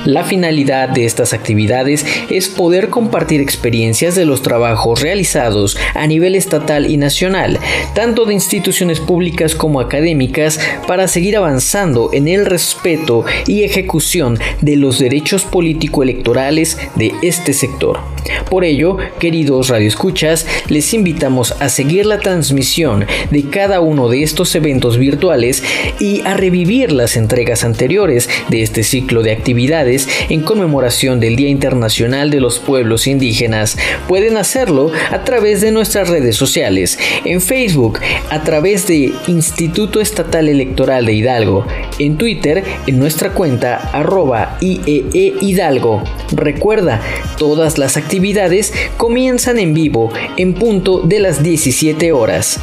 La 0.05 0.25
finalidad 0.25 0.89
de 0.89 1.05
estas 1.05 1.33
actividades 1.33 2.07
es 2.31 2.49
poder 2.49 2.89
compartir 2.89 3.41
experiencias 3.41 4.15
de 4.15 4.25
los 4.25 4.43
trabajos 4.43 5.03
realizados 5.03 5.77
a 5.95 6.07
nivel 6.07 6.35
estatal 6.35 6.91
y 6.91 6.97
nacional, 6.97 7.59
tanto 7.95 8.25
de 8.25 8.35
instituciones 8.35 9.01
públicas 9.01 9.55
como 9.55 9.81
académicas, 9.81 10.61
para 10.87 11.09
seguir 11.09 11.37
avanzando 11.37 12.11
en 12.13 12.29
el 12.29 12.47
respeto 12.47 13.25
y 13.47 13.65
ejecución 13.65 14.39
de 14.61 14.77
los 14.77 14.99
derechos 14.99 15.45
político-electorales 15.69 16.79
de 16.95 17.13
este 17.21 17.53
sector. 17.53 17.99
Por 18.51 18.65
ello, 18.65 18.97
queridos 19.19 19.69
radioescuchas, 19.69 20.47
les 20.69 20.95
invitamos 20.95 21.53
a 21.61 21.69
seguir 21.69 22.07
la 22.07 22.19
transmisión 22.19 23.07
de 23.31 23.45
cada 23.45 23.81
uno 23.81 24.09
de 24.09 24.23
estos 24.23 24.55
eventos 24.55 24.97
virtuales 24.97 25.63
y 26.01 26.23
a 26.23 26.35
revivir 26.35 26.93
las 26.93 27.17
entregas 27.17 27.65
anteriores 27.65 28.29
de 28.49 28.63
este 28.63 28.83
ciclo 28.83 29.23
de 29.23 29.33
actividades 29.33 30.09
en 30.31 30.41
conmemoración 30.41 31.21
del 31.21 31.37
Día 31.37 31.49
Internacional 31.49 32.31
de 32.31 32.41
los 32.41 32.59
Pueblos 32.59 33.07
Indígenas. 33.07 33.77
Pueden 34.09 34.37
hacerlo 34.37 34.91
a 35.11 35.25
través 35.25 35.61
de 35.61 35.71
nuestras 35.71 36.09
redes 36.09 36.37
sociales, 36.37 36.99
en 37.25 37.41
Facebook, 37.41 38.01
a 38.31 38.43
través 38.43 38.87
de 38.87 39.13
Instituto 39.27 40.01
Estatal 40.01 40.49
Electoral 40.49 41.05
de 41.07 41.13
Hidalgo, 41.13 41.67
en 41.99 42.17
Twitter, 42.17 42.65
en 42.87 42.99
nuestra 42.99 43.31
cuenta 43.31 43.77
arroba 43.93 44.59
Hidalgo. 45.59 46.05
Recuerda, 46.37 47.03
todas 47.37 47.79
las 47.79 47.97
actividades 47.97 48.73
comienzan 48.97 49.59
en 49.59 49.75
vivo 49.75 50.13
en 50.37 50.55
punto 50.55 51.01
de 51.01 51.19
las 51.19 51.43
17 51.43 52.13
horas. 52.13 52.61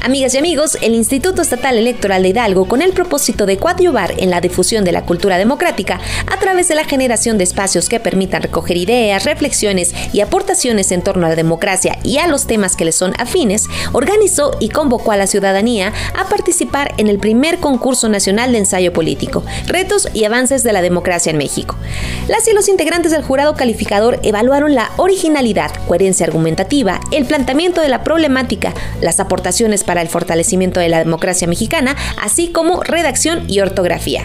Amigas 0.00 0.32
y 0.34 0.38
amigos, 0.38 0.78
el 0.80 0.94
Instituto 0.94 1.42
Estatal 1.42 1.76
Electoral 1.76 2.22
de 2.22 2.28
Hidalgo, 2.28 2.68
con 2.68 2.82
el 2.82 2.92
propósito 2.92 3.46
de 3.46 3.56
coadyuvar 3.56 4.14
en 4.18 4.30
la 4.30 4.40
difusión 4.40 4.84
de 4.84 4.92
la 4.92 5.04
cultura 5.04 5.38
democrática 5.38 6.00
a 6.30 6.38
través 6.38 6.68
de 6.68 6.76
la 6.76 6.84
generación 6.84 7.36
de 7.36 7.44
espacios 7.44 7.88
que 7.88 7.98
permitan 7.98 8.42
recoger 8.42 8.76
ideas, 8.76 9.24
reflexiones 9.24 9.92
y 10.12 10.20
aportaciones 10.20 10.92
en 10.92 11.02
torno 11.02 11.26
a 11.26 11.30
la 11.30 11.36
democracia 11.36 11.98
y 12.04 12.18
a 12.18 12.28
los 12.28 12.46
temas 12.46 12.76
que 12.76 12.84
le 12.84 12.92
son 12.92 13.12
afines, 13.18 13.64
organizó 13.92 14.56
y 14.60 14.68
convocó 14.68 15.10
a 15.10 15.16
la 15.16 15.26
ciudadanía 15.26 15.92
a 16.16 16.28
participar 16.28 16.94
en 16.96 17.08
el 17.08 17.18
primer 17.18 17.58
concurso 17.58 18.08
nacional 18.08 18.52
de 18.52 18.58
ensayo 18.58 18.92
político, 18.92 19.42
Retos 19.66 20.08
y 20.14 20.24
Avances 20.24 20.62
de 20.62 20.72
la 20.72 20.80
Democracia 20.80 21.30
en 21.30 21.38
México. 21.38 21.76
Las 22.28 22.46
y 22.46 22.52
los 22.52 22.68
integrantes 22.68 23.10
del 23.10 23.24
jurado 23.24 23.56
calificador 23.56 24.20
evaluaron 24.22 24.74
la 24.74 24.90
originalidad, 24.96 25.72
coherencia 25.88 26.24
argumentativa, 26.24 27.00
el 27.10 27.26
planteamiento 27.26 27.80
de 27.80 27.88
la 27.88 28.04
problemática, 28.04 28.72
las 29.00 29.18
aportaciones 29.18 29.84
para 29.88 30.02
el 30.02 30.08
fortalecimiento 30.08 30.80
de 30.80 30.90
la 30.90 30.98
democracia 30.98 31.48
mexicana, 31.48 31.96
así 32.20 32.48
como 32.48 32.82
redacción 32.82 33.44
y 33.48 33.60
ortografía. 33.60 34.24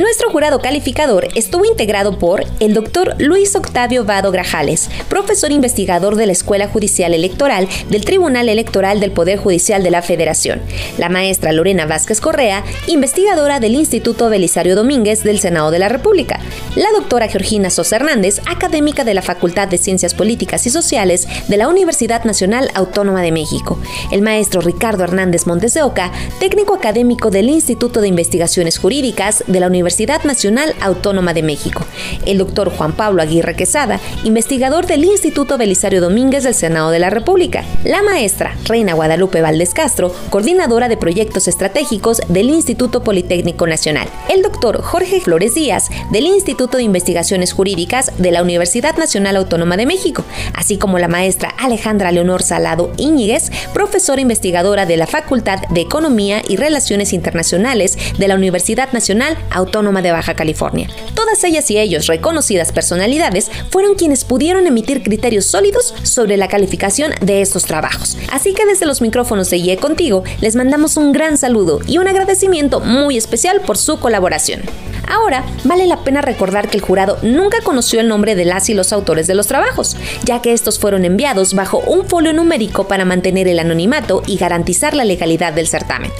Nuestro 0.00 0.30
jurado 0.30 0.60
calificador 0.60 1.28
estuvo 1.34 1.66
integrado 1.66 2.18
por 2.18 2.44
el 2.60 2.72
doctor 2.72 3.16
Luis 3.18 3.54
Octavio 3.54 4.04
Vado 4.04 4.32
Grajales, 4.32 4.88
profesor 5.10 5.52
investigador 5.52 6.16
de 6.16 6.24
la 6.24 6.32
Escuela 6.32 6.68
Judicial 6.68 7.12
Electoral 7.12 7.68
del 7.90 8.06
Tribunal 8.06 8.48
Electoral 8.48 8.98
del 8.98 9.12
Poder 9.12 9.38
Judicial 9.38 9.82
de 9.82 9.90
la 9.90 10.00
Federación, 10.00 10.62
la 10.96 11.10
maestra 11.10 11.52
Lorena 11.52 11.84
Vázquez 11.84 12.22
Correa, 12.22 12.64
investigadora 12.86 13.60
del 13.60 13.74
Instituto 13.74 14.30
Belisario 14.30 14.74
Domínguez 14.74 15.22
del 15.22 15.38
Senado 15.38 15.70
de 15.70 15.80
la 15.80 15.90
República, 15.90 16.40
la 16.76 16.90
doctora 16.92 17.28
Georgina 17.28 17.68
Sosa 17.68 17.96
Hernández, 17.96 18.40
académica 18.46 19.04
de 19.04 19.12
la 19.12 19.20
Facultad 19.22 19.68
de 19.68 19.76
Ciencias 19.76 20.14
Políticas 20.14 20.64
y 20.66 20.70
Sociales 20.70 21.28
de 21.48 21.56
la 21.58 21.68
Universidad 21.68 22.24
Nacional 22.24 22.70
Autónoma 22.74 23.20
de 23.20 23.32
México, 23.32 23.78
el 24.12 24.22
maestro 24.22 24.62
Ricardo 24.62 24.99
Hernández 25.02 25.46
Montes 25.46 25.74
de 25.74 25.82
Oca, 25.82 26.10
técnico 26.38 26.74
académico 26.74 27.30
del 27.30 27.48
Instituto 27.48 28.00
de 28.00 28.08
Investigaciones 28.08 28.78
Jurídicas 28.78 29.44
de 29.46 29.60
la 29.60 29.66
Universidad 29.66 30.24
Nacional 30.24 30.74
Autónoma 30.80 31.34
de 31.34 31.42
México, 31.42 31.84
el 32.26 32.38
doctor 32.38 32.70
Juan 32.70 32.92
Pablo 32.92 33.22
Aguirre 33.22 33.54
Quesada, 33.54 34.00
investigador 34.24 34.86
del 34.86 35.04
Instituto 35.04 35.58
Belisario 35.58 36.00
Domínguez 36.00 36.44
del 36.44 36.54
Senado 36.54 36.90
de 36.90 36.98
la 36.98 37.10
República, 37.10 37.64
la 37.84 38.02
maestra 38.02 38.56
Reina 38.64 38.94
Guadalupe 38.94 39.40
Valdés 39.40 39.74
Castro, 39.74 40.14
coordinadora 40.30 40.88
de 40.88 40.96
proyectos 40.96 41.48
estratégicos 41.48 42.20
del 42.28 42.50
Instituto 42.50 43.02
Politécnico 43.02 43.66
Nacional, 43.66 44.08
el 44.28 44.42
doctor 44.42 44.82
Jorge 44.82 45.20
Flores 45.20 45.54
Díaz, 45.54 45.88
del 46.10 46.26
Instituto 46.26 46.76
de 46.76 46.84
Investigaciones 46.84 47.52
Jurídicas 47.52 48.12
de 48.18 48.30
la 48.30 48.42
Universidad 48.42 48.96
Nacional 48.96 49.36
Autónoma 49.36 49.76
de 49.76 49.86
México, 49.86 50.24
así 50.54 50.78
como 50.78 50.98
la 50.98 51.08
maestra 51.08 51.54
Alejandra 51.58 52.12
Leonor 52.12 52.42
Salado 52.42 52.92
Íñiguez, 52.96 53.50
profesora 53.72 54.20
investigadora 54.20 54.86
de 54.86 54.89
la 54.96 55.06
Facultad 55.06 55.60
de 55.70 55.80
Economía 55.80 56.42
y 56.48 56.56
Relaciones 56.56 57.12
Internacionales 57.12 57.96
de 58.18 58.28
la 58.28 58.34
Universidad 58.34 58.92
Nacional 58.92 59.36
Autónoma 59.50 60.02
de 60.02 60.12
Baja 60.12 60.34
California. 60.34 60.88
Todas 61.14 61.42
ellas 61.44 61.70
y 61.70 61.78
ellos, 61.78 62.06
reconocidas 62.06 62.72
personalidades, 62.72 63.50
fueron 63.70 63.94
quienes 63.94 64.24
pudieron 64.24 64.66
emitir 64.66 65.02
criterios 65.02 65.46
sólidos 65.46 65.94
sobre 66.02 66.36
la 66.36 66.48
calificación 66.48 67.12
de 67.20 67.42
estos 67.42 67.64
trabajos. 67.64 68.16
Así 68.32 68.54
que 68.54 68.66
desde 68.66 68.86
los 68.86 69.00
micrófonos 69.00 69.50
de 69.50 69.58
IE 69.58 69.76
Contigo 69.76 70.24
les 70.40 70.56
mandamos 70.56 70.96
un 70.96 71.12
gran 71.12 71.38
saludo 71.38 71.80
y 71.86 71.98
un 71.98 72.08
agradecimiento 72.08 72.80
muy 72.80 73.16
especial 73.16 73.60
por 73.60 73.78
su 73.78 73.98
colaboración. 73.98 74.62
Ahora, 75.10 75.44
vale 75.64 75.86
la 75.86 76.04
pena 76.04 76.22
recordar 76.22 76.68
que 76.68 76.76
el 76.76 76.84
jurado 76.84 77.18
nunca 77.22 77.58
conoció 77.62 78.00
el 78.00 78.06
nombre 78.06 78.36
de 78.36 78.44
las 78.44 78.68
y 78.68 78.74
los 78.74 78.92
autores 78.92 79.26
de 79.26 79.34
los 79.34 79.48
trabajos, 79.48 79.96
ya 80.24 80.40
que 80.40 80.52
estos 80.52 80.78
fueron 80.78 81.04
enviados 81.04 81.54
bajo 81.54 81.78
un 81.78 82.06
folio 82.06 82.32
numérico 82.32 82.86
para 82.86 83.04
mantener 83.04 83.48
el 83.48 83.58
anonimato 83.58 84.22
y 84.26 84.36
garantizar 84.36 84.79
la 84.80 85.04
legalidad 85.04 85.52
del 85.52 85.68
certamen. 85.68 86.10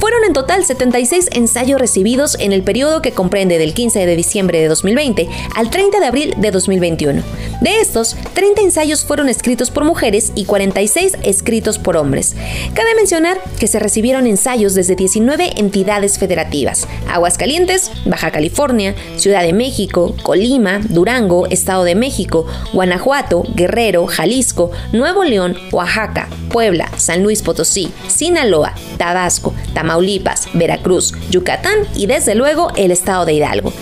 Fueron 0.00 0.24
en 0.24 0.32
total 0.32 0.64
76 0.64 1.28
ensayos 1.32 1.78
recibidos 1.78 2.36
en 2.40 2.52
el 2.52 2.62
periodo 2.62 3.02
que 3.02 3.12
comprende 3.12 3.58
del 3.58 3.74
15 3.74 4.06
de 4.06 4.16
diciembre 4.16 4.60
de 4.60 4.68
2020 4.68 5.28
al 5.54 5.70
30 5.70 6.00
de 6.00 6.06
abril 6.06 6.34
de 6.38 6.50
2021. 6.50 7.22
De 7.60 7.80
estos, 7.80 8.16
30 8.32 8.62
ensayos 8.62 9.04
fueron 9.04 9.28
escritos 9.28 9.70
por 9.70 9.84
mujeres 9.84 10.32
y 10.34 10.46
46 10.46 11.18
escritos 11.22 11.78
por 11.78 11.98
hombres. 11.98 12.34
Cabe 12.72 12.94
mencionar 12.94 13.38
que 13.58 13.66
se 13.66 13.78
recibieron 13.78 14.26
ensayos 14.26 14.74
desde 14.74 14.96
19 14.96 15.60
entidades 15.60 16.18
federativas: 16.18 16.88
Aguascalientes, 17.08 17.90
Baja 18.06 18.30
California, 18.30 18.94
Ciudad 19.16 19.42
de 19.42 19.52
México, 19.52 20.14
Colima, 20.22 20.80
Durango, 20.88 21.46
Estado 21.48 21.84
de 21.84 21.94
México, 21.94 22.46
Guanajuato, 22.72 23.44
Guerrero, 23.54 24.06
Jalisco, 24.06 24.70
Nuevo 24.92 25.24
León, 25.24 25.58
Oaxaca, 25.72 26.28
Puebla, 26.50 26.90
San 26.96 27.22
Luis 27.22 27.42
Potosí, 27.42 27.89
Sinaloa, 28.08 28.74
Tabasco, 28.96 29.54
Tamaulipas, 29.74 30.48
Veracruz, 30.54 31.14
Yucatán 31.30 31.78
y 31.94 32.06
desde 32.06 32.34
luego 32.34 32.70
el 32.76 32.90
estado 32.90 33.24
de 33.24 33.34
Hidalgo. 33.34 33.72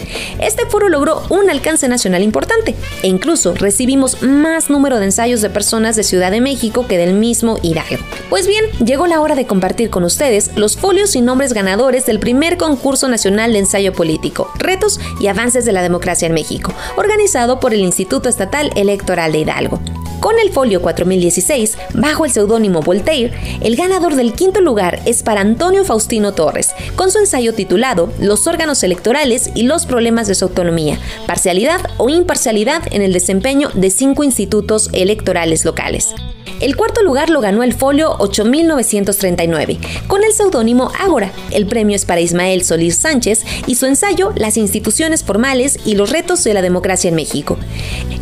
Este 0.40 0.66
foro 0.66 0.88
logró 0.88 1.22
un 1.28 1.50
alcance 1.50 1.88
nacional 1.88 2.22
importante 2.22 2.74
e 3.02 3.08
incluso 3.08 3.54
recibimos 3.54 4.22
más 4.22 4.70
número 4.70 4.98
de 4.98 5.06
ensayos 5.06 5.40
de 5.40 5.50
personas 5.50 5.96
de 5.96 6.04
Ciudad 6.04 6.30
de 6.30 6.40
México 6.40 6.86
que 6.86 6.98
del 6.98 7.14
mismo 7.14 7.58
Hidalgo. 7.62 8.04
Pues 8.30 8.46
bien, 8.46 8.64
llegó 8.84 9.06
la 9.06 9.20
hora 9.20 9.34
de 9.34 9.46
compartir 9.46 9.90
con 9.90 10.04
ustedes 10.04 10.50
los 10.56 10.76
folios 10.76 11.16
y 11.16 11.20
nombres 11.20 11.52
ganadores 11.52 12.06
del 12.06 12.20
primer 12.20 12.56
concurso 12.56 13.08
nacional 13.08 13.52
de 13.52 13.60
ensayo 13.60 13.92
político, 13.92 14.50
Retos 14.58 15.00
y 15.20 15.26
Avances 15.28 15.64
de 15.64 15.72
la 15.72 15.82
Democracia 15.82 16.26
en 16.26 16.34
México, 16.34 16.72
organizado 16.96 17.60
por 17.60 17.74
el 17.74 17.80
Instituto 17.80 18.28
Estatal 18.28 18.70
Electoral 18.76 19.32
de 19.32 19.38
Hidalgo. 19.38 19.80
Con 20.20 20.36
el 20.40 20.50
folio 20.50 20.82
4016, 20.82 21.78
bajo 21.94 22.24
el 22.24 22.32
seudónimo 22.32 22.80
Voltaire, 22.80 23.32
el 23.60 23.76
ganador 23.76 24.16
del 24.16 24.32
quinto 24.32 24.60
lugar 24.60 25.00
es 25.04 25.22
para 25.22 25.42
Antonio 25.42 25.84
Faustino 25.84 26.32
Torres, 26.34 26.70
con 26.96 27.12
su 27.12 27.18
ensayo 27.18 27.54
titulado 27.54 28.12
Los 28.18 28.48
órganos 28.48 28.82
electorales 28.82 29.50
y 29.54 29.62
los 29.62 29.86
problemas 29.86 30.26
de 30.26 30.34
su 30.34 30.46
autonomía, 30.46 30.98
parcialidad 31.26 31.80
o 31.98 32.08
imparcialidad 32.08 32.82
en 32.90 33.02
el 33.02 33.12
desempeño 33.12 33.68
de 33.74 33.90
cinco 33.90 34.24
institutos 34.24 34.90
electorales 34.92 35.64
locales. 35.64 36.14
El 36.60 36.76
cuarto 36.76 37.02
lugar 37.04 37.30
lo 37.30 37.40
ganó 37.40 37.62
el 37.62 37.72
folio 37.72 38.16
8939, 38.18 39.78
con 40.08 40.24
el 40.24 40.32
seudónimo 40.32 40.90
Ágora. 40.98 41.30
El 41.52 41.66
premio 41.66 41.94
es 41.94 42.04
para 42.04 42.20
Ismael 42.20 42.64
Solís 42.64 42.96
Sánchez 42.96 43.44
y 43.68 43.76
su 43.76 43.86
ensayo 43.86 44.32
Las 44.34 44.56
instituciones 44.56 45.22
formales 45.22 45.78
y 45.84 45.94
los 45.94 46.10
retos 46.10 46.42
de 46.42 46.54
la 46.54 46.62
democracia 46.62 47.10
en 47.10 47.14
México. 47.14 47.56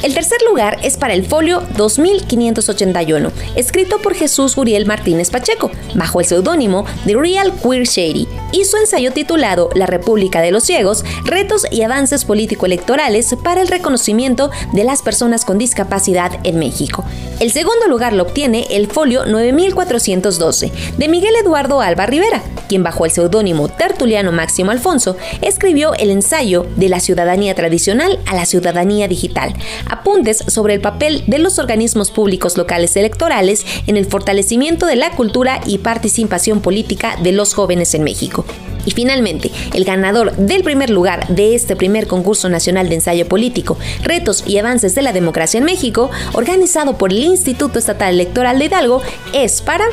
El 0.03 0.13
tercer 0.13 0.39
lugar 0.47 0.79
es 0.83 0.99
para 0.99 1.15
el 1.15 1.25
folio 1.25 1.63
2581, 1.89 3.33
escrito 3.57 3.99
por 3.99 4.15
Jesús 4.15 4.57
Guriel 4.57 4.87
Martínez 4.87 5.31
Pacheco, 5.31 5.71
bajo 5.95 6.21
el 6.21 6.27
seudónimo 6.27 6.85
The 7.07 7.17
Real 7.17 7.53
Queer 7.53 7.85
Shady, 7.85 8.29
y 8.57 8.65
su 8.65 8.79
ensayo 8.79 9.13
titulado 9.13 9.69
La 9.75 9.85
República 9.85 10.41
de 10.41 10.51
los 10.51 10.65
Ciegos, 10.65 11.05
retos 11.25 11.67
y 11.71 11.83
avances 11.83 12.25
político-electorales 12.25 13.37
para 13.43 13.61
el 13.61 13.69
reconocimiento 13.69 14.51
de 14.73 14.85
las 14.85 15.03
personas 15.03 15.45
con 15.45 15.59
discapacidad 15.59 16.41
en 16.43 16.59
México. 16.59 17.05
El 17.39 17.53
segundo 17.53 17.87
lugar 17.87 18.15
lo 18.15 18.23
obtiene 18.23 18.67
el 18.71 18.87
folio 18.87 19.27
9412 19.27 20.73
de 20.97 21.09
Miguel 21.09 21.35
Eduardo 21.37 21.83
Alba 21.83 22.07
Rivera, 22.07 22.43
quien 22.67 22.83
bajo 22.83 23.05
el 23.05 23.11
seudónimo 23.11 23.69
Tertuliano 23.69 24.33
Máximo 24.33 24.71
Alfonso 24.71 25.17
escribió 25.43 25.93
el 25.95 26.11
ensayo 26.11 26.67
De 26.77 26.89
la 26.89 27.01
ciudadanía 27.01 27.55
tradicional 27.55 28.19
a 28.25 28.35
la 28.35 28.47
ciudadanía 28.47 29.07
digital, 29.07 29.55
apuntes 29.85 30.39
sobre 30.47 30.73
el 30.73 30.81
papel 30.81 31.25
de 31.27 31.39
los 31.39 31.59
organismos 31.59 32.11
públicos 32.11 32.57
locales 32.57 32.97
electorales 32.97 33.67
en 33.87 33.99
el 33.99 34.07
fortalecimiento 34.07 34.87
de 34.87 34.97
la 34.97 35.11
cultura 35.11 35.61
y 35.67 35.77
participación 35.79 36.63
política 36.63 37.19
de 37.23 37.33
los 37.33 37.53
jóvenes 37.53 37.95
en 37.95 38.03
México. 38.03 38.46
Y 38.87 38.93
finalmente, 38.93 39.51
el 39.75 39.85
ganador 39.85 40.35
del 40.37 40.63
primer 40.63 40.91
lugar 40.91 41.27
de 41.29 41.55
este 41.55 41.75
primer 41.75 42.07
concurso 42.07 42.49
nacional 42.49 42.89
de 42.89 42.95
ensayo 42.95 43.29
político, 43.29 43.77
Retos 44.03 44.45
y 44.47 44.59
Avances 44.59 44.95
de 44.95 45.03
la 45.03 45.13
Democracia 45.13 45.59
en 45.59 45.65
México, 45.65 46.11
organizado 46.33 46.97
por 46.97 47.11
el 47.11 47.25
Instituto 47.25 47.81
Estatal 47.81 48.15
Electoral 48.15 48.59
de 48.59 48.67
Hidalgo, 48.67 49.03
es 49.33 49.61
para 49.61 49.87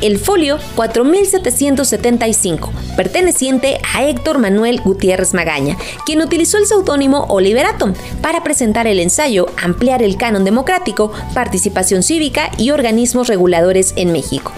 el 0.00 0.18
folio 0.18 0.58
4775, 0.74 2.72
perteneciente 2.96 3.78
a 3.94 4.04
Héctor 4.04 4.38
Manuel 4.38 4.80
Gutiérrez 4.80 5.34
Magaña, 5.34 5.76
quien 6.06 6.20
utilizó 6.20 6.58
el 6.58 6.66
seudónimo 6.66 7.26
Oliver 7.28 7.66
Atom 7.66 7.92
para 8.20 8.42
presentar 8.42 8.86
el 8.86 9.00
ensayo 9.00 9.46
Ampliar 9.62 10.02
el 10.02 10.16
canon 10.16 10.44
democrático, 10.44 11.12
participación 11.32 12.02
cívica 12.02 12.50
y 12.58 12.70
organismos 12.70 13.28
reguladores 13.28 13.92
en 13.96 14.12
México. 14.12 14.52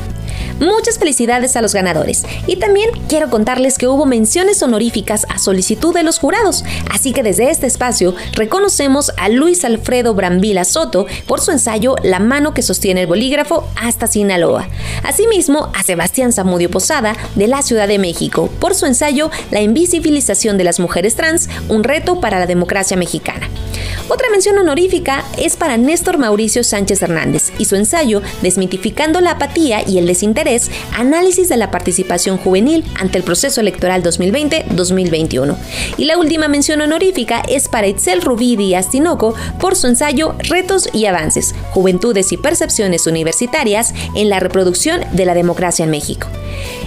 Muchas 0.61 0.99
felicidades 0.99 1.57
a 1.57 1.63
los 1.63 1.75
ganadores. 1.75 2.25
Y 2.47 2.57
también 2.57 2.91
quiero 3.09 3.29
contarles 3.29 3.77
que 3.79 3.89
hubo 3.89 4.07
menciones 4.07 4.63
honoríficas 4.63 5.27
a 5.29 5.39
solicitud 5.39 5.95
de 5.95 6.03
los 6.03 6.19
jurados. 6.19 6.65
Así 6.91 7.13
que 7.13 7.23
desde 7.23 7.51
este 7.51 7.67
espacio 7.67 8.15
reconocemos 8.33 9.13
a 9.19 9.29
Luis 9.29 9.65
Alfredo 9.65 10.15
Brambila 10.15 10.65
Soto 10.65 11.07
por 11.27 11.41
su 11.41 11.51
ensayo 11.51 11.97
La 12.03 12.21
mano 12.21 12.55
que 12.55 12.63
sostiene 12.63 13.03
el 13.03 13.07
bolígrafo 13.07 13.69
hasta 13.77 14.07
Sinaloa. 14.07 14.69
Asimismo, 15.03 15.71
a 15.75 15.83
Sebastián 15.83 16.33
Zamudio 16.33 16.71
Posada 16.71 17.17
de 17.35 17.49
la 17.49 17.63
Ciudad 17.63 17.89
de 17.89 17.99
México 17.99 18.49
por 18.59 18.75
su 18.75 18.87
ensayo 18.87 19.31
La 19.51 19.61
invisibilización 19.61 20.57
de 20.57 20.65
las 20.65 20.81
mujeres 20.81 21.17
trans, 21.17 21.49
un 21.69 21.85
reto 21.85 22.21
para 22.21 22.39
la 22.39 22.47
democracia 22.47 22.97
mexicana. 22.97 23.49
Otra 24.09 24.31
mención 24.31 24.57
honorífica 24.57 25.25
es 25.37 25.57
para 25.57 25.77
Néstor 25.77 26.17
Mauricio 26.17 26.63
Sánchez 26.63 27.03
Hernández 27.03 27.53
y 27.59 27.65
su 27.65 27.75
ensayo 27.75 28.23
Desmitificando 28.41 29.21
la 29.21 29.33
apatía 29.33 29.87
y 29.87 29.99
el 29.99 30.07
desinterés, 30.07 30.71
análisis 30.97 31.49
de 31.49 31.57
la 31.57 31.71
participación 31.71 32.39
juvenil 32.39 32.85
ante 33.01 33.19
el 33.19 33.25
proceso 33.25 33.61
electoral 33.61 34.03
2020-2021. 34.05 35.57
Y 35.97 36.05
la 36.05 36.19
última 36.19 36.47
mención 36.47 36.81
honorífica 36.81 37.43
es 37.49 37.69
para 37.69 37.89
Itzel 37.89 38.23
Rubí 38.23 38.57
Díaz 38.57 38.91
Tinoco 38.91 39.35
por 39.59 39.75
su 39.75 39.89
ensayo 39.89 40.35
Retos 40.39 40.89
y 40.93 41.07
Avances, 41.07 41.55
Juventudes 41.71 42.31
y 42.31 42.37
Percepciones 42.37 43.07
Universitarias 43.07 43.93
en 44.15 44.29
la 44.29 44.39
reproducción 44.39 45.01
de 45.13 45.25
la 45.25 45.35
democracia 45.35 45.85
en 45.85 45.91
México. 45.91 46.29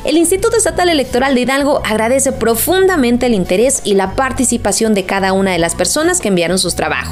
El 0.06 0.18
Instituto 0.18 0.56
Estatal 0.56 0.90
Electoral 0.90 1.36
de 1.36 1.42
Hidalgo 1.42 1.82
agradece 1.86 2.32
profundamente 2.32 3.26
el 3.26 3.34
interés 3.34 3.82
y 3.84 3.96
la 3.96 4.16
participación 4.16 4.94
de 4.94 5.06
cada 5.06 5.34
una 5.34 5.52
de 5.52 5.60
las 5.60 5.76
personas 5.76 6.22
que 6.22 6.30
enviaron 6.30 6.58
sus 6.58 6.76
trabajos. 6.76 7.09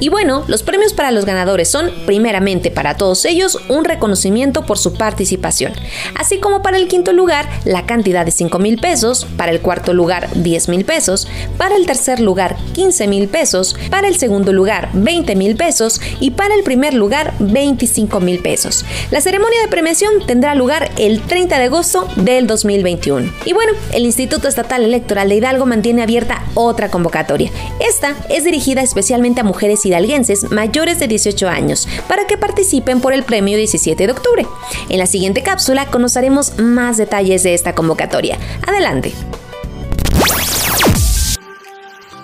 Y 0.00 0.08
bueno, 0.08 0.44
los 0.48 0.62
premios 0.62 0.94
para 0.94 1.10
los 1.10 1.26
ganadores 1.26 1.68
son, 1.68 1.90
primeramente 2.06 2.70
para 2.70 2.96
todos 2.96 3.26
ellos, 3.26 3.58
un 3.68 3.84
reconocimiento 3.84 4.64
por 4.64 4.78
su 4.78 4.94
participación, 4.94 5.74
así 6.14 6.40
como 6.40 6.62
para 6.62 6.78
el 6.78 6.88
quinto 6.88 7.12
lugar 7.12 7.46
la 7.66 7.84
cantidad 7.84 8.24
de 8.24 8.30
5 8.30 8.58
mil 8.58 8.78
pesos, 8.78 9.26
para 9.36 9.52
el 9.52 9.60
cuarto 9.60 9.92
lugar 9.92 10.30
10 10.34 10.70
mil 10.70 10.86
pesos, 10.86 11.28
para 11.58 11.76
el 11.76 11.84
tercer 11.84 12.18
lugar 12.18 12.56
15 12.72 13.08
mil 13.08 13.28
pesos, 13.28 13.76
para 13.90 14.08
el 14.08 14.16
segundo 14.16 14.54
lugar 14.54 14.88
20 14.94 15.36
mil 15.36 15.54
pesos 15.54 16.00
y 16.18 16.30
para 16.30 16.54
el 16.54 16.62
primer 16.62 16.94
lugar 16.94 17.34
25 17.38 18.20
mil 18.20 18.40
pesos. 18.40 18.86
La 19.10 19.20
ceremonia 19.20 19.60
de 19.60 19.68
premiación 19.68 20.26
tendrá 20.26 20.54
lugar 20.54 20.90
el 20.96 21.20
30 21.20 21.58
de 21.58 21.64
agosto 21.64 22.08
del 22.16 22.46
2021. 22.46 23.30
Y 23.44 23.52
bueno, 23.52 23.72
el 23.92 24.06
Instituto 24.06 24.48
Estatal 24.48 24.82
Electoral 24.82 25.28
de 25.28 25.34
Hidalgo 25.36 25.66
mantiene 25.66 26.02
abierta 26.02 26.42
otra 26.54 26.90
convocatoria. 26.90 27.50
Esta 27.86 28.14
es 28.30 28.44
dirigida 28.44 28.80
especialmente 28.80 29.29
a 29.38 29.44
mujeres 29.44 29.84
hidalguenses 29.86 30.50
mayores 30.50 30.98
de 30.98 31.08
18 31.08 31.48
años 31.48 31.88
para 32.08 32.26
que 32.26 32.38
participen 32.38 33.00
por 33.00 33.12
el 33.12 33.22
premio 33.22 33.56
17 33.56 34.06
de 34.06 34.12
octubre. 34.12 34.46
En 34.88 34.98
la 34.98 35.06
siguiente 35.06 35.42
cápsula 35.42 35.86
conoceremos 35.86 36.58
más 36.58 36.96
detalles 36.96 37.42
de 37.42 37.54
esta 37.54 37.74
convocatoria. 37.74 38.38
Adelante 38.66 39.12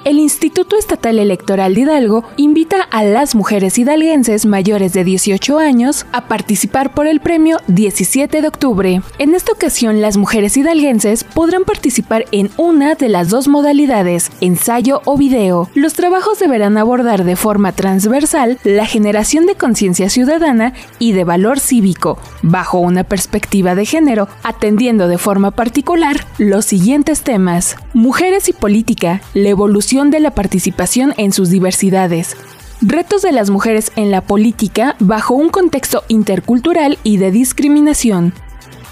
el 0.07 0.21
Instituto 0.21 0.77
Estatal 0.79 1.19
Electoral 1.19 1.75
de 1.75 1.81
Hidalgo 1.81 2.23
invita 2.37 2.81
a 2.81 3.03
las 3.03 3.35
mujeres 3.35 3.77
hidalguenses 3.77 4.47
mayores 4.47 4.92
de 4.92 5.03
18 5.03 5.59
años 5.59 6.07
a 6.12 6.29
participar 6.29 6.95
por 6.95 7.09
el 7.09 7.19
premio 7.19 7.59
17 7.66 8.40
de 8.40 8.47
octubre. 8.47 9.03
En 9.19 9.35
esta 9.35 9.51
ocasión, 9.51 10.01
las 10.01 10.16
mujeres 10.16 10.57
hidalguenses 10.57 11.25
podrán 11.25 11.64
participar 11.64 12.25
en 12.31 12.51
una 12.57 12.95
de 12.95 13.09
las 13.09 13.31
dos 13.31 13.49
modalidades, 13.49 14.31
ensayo 14.40 15.03
o 15.07 15.16
video. 15.19 15.69
Los 15.75 15.95
trabajos 15.95 16.38
deberán 16.38 16.79
abordar 16.79 17.25
de 17.25 17.35
forma 17.35 17.73
transversal 17.73 18.61
la 18.62 18.87
generación 18.87 19.47
de 19.47 19.57
conciencia 19.57 20.09
ciudadana 20.09 20.73
y 21.01 21.12
de 21.12 21.25
valor 21.25 21.59
cívico, 21.59 22.16
bajo 22.42 22.79
una 22.79 23.03
perspectiva 23.03 23.75
de 23.75 23.87
género, 23.87 24.29
atendiendo 24.45 25.09
de 25.09 25.19
forma 25.19 25.51
particular 25.51 26.25
los 26.38 26.64
siguientes 26.64 27.23
temas. 27.23 27.75
Mujeres 27.92 28.49
y 28.49 28.53
política, 28.53 29.21
la 29.35 29.49
evolución 29.49 29.95
de 30.04 30.20
la 30.20 30.30
participación 30.30 31.14
en 31.16 31.32
sus 31.32 31.48
diversidades. 31.48 32.37
Retos 32.82 33.22
de 33.22 33.32
las 33.32 33.48
mujeres 33.48 33.90
en 33.96 34.11
la 34.11 34.20
política 34.20 34.94
bajo 34.98 35.35
un 35.35 35.48
contexto 35.48 36.04
intercultural 36.09 36.98
y 37.02 37.16
de 37.16 37.30
discriminación. 37.30 38.35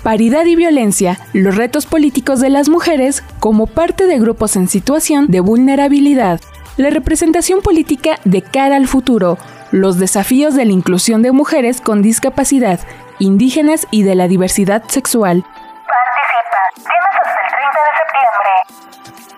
Paridad 0.02 0.46
y 0.46 0.56
violencia, 0.56 1.18
los 1.34 1.56
retos 1.56 1.84
políticos 1.84 2.40
de 2.40 2.48
las 2.48 2.70
mujeres 2.70 3.22
como 3.38 3.66
parte 3.66 4.06
de 4.06 4.18
grupos 4.18 4.56
en 4.56 4.68
situación 4.68 5.26
de 5.28 5.40
vulnerabilidad. 5.40 6.40
La 6.78 6.88
representación 6.88 7.60
política 7.60 8.18
de 8.24 8.40
cara 8.40 8.76
al 8.76 8.88
futuro, 8.88 9.36
los 9.70 9.98
desafíos 9.98 10.54
de 10.54 10.64
la 10.64 10.72
inclusión 10.72 11.20
de 11.20 11.32
mujeres 11.32 11.82
con 11.82 12.00
discapacidad, 12.00 12.80
indígenas 13.18 13.86
y 13.90 14.02
de 14.04 14.14
la 14.14 14.26
diversidad 14.26 14.84
sexual. 14.88 15.44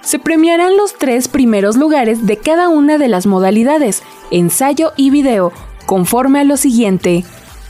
Se 0.06 0.20
premiarán 0.20 0.76
los 0.76 0.94
tres 0.94 1.26
primeros 1.26 1.76
lugares 1.76 2.26
de 2.26 2.36
cada 2.36 2.68
una 2.68 2.96
de 2.96 3.08
las 3.08 3.26
modalidades, 3.26 4.04
ensayo 4.30 4.92
y 4.96 5.10
video, 5.10 5.52
conforme 5.84 6.38
a 6.38 6.44
lo 6.44 6.56
siguiente. 6.56 7.24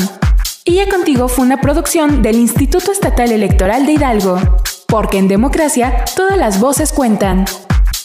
Y 0.66 0.88
Contigo 0.88 1.30
fue 1.30 1.46
una 1.46 1.60
producción 1.60 2.22
del 2.22 2.36
Instituto 2.36 2.92
Estatal 2.92 3.32
Electoral 3.32 3.88
de 3.88 3.94
Hidalgo. 3.94 4.40
Porque 4.86 5.18
en 5.18 5.28
democracia 5.28 6.06
todas 6.16 6.38
las 6.38 6.60
voces 6.60 6.94
cuentan. 6.94 7.46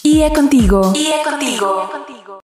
IE 0.01 0.33
Contigo. 0.33 0.93
IE 0.95 1.21
Contigo. 1.23 1.91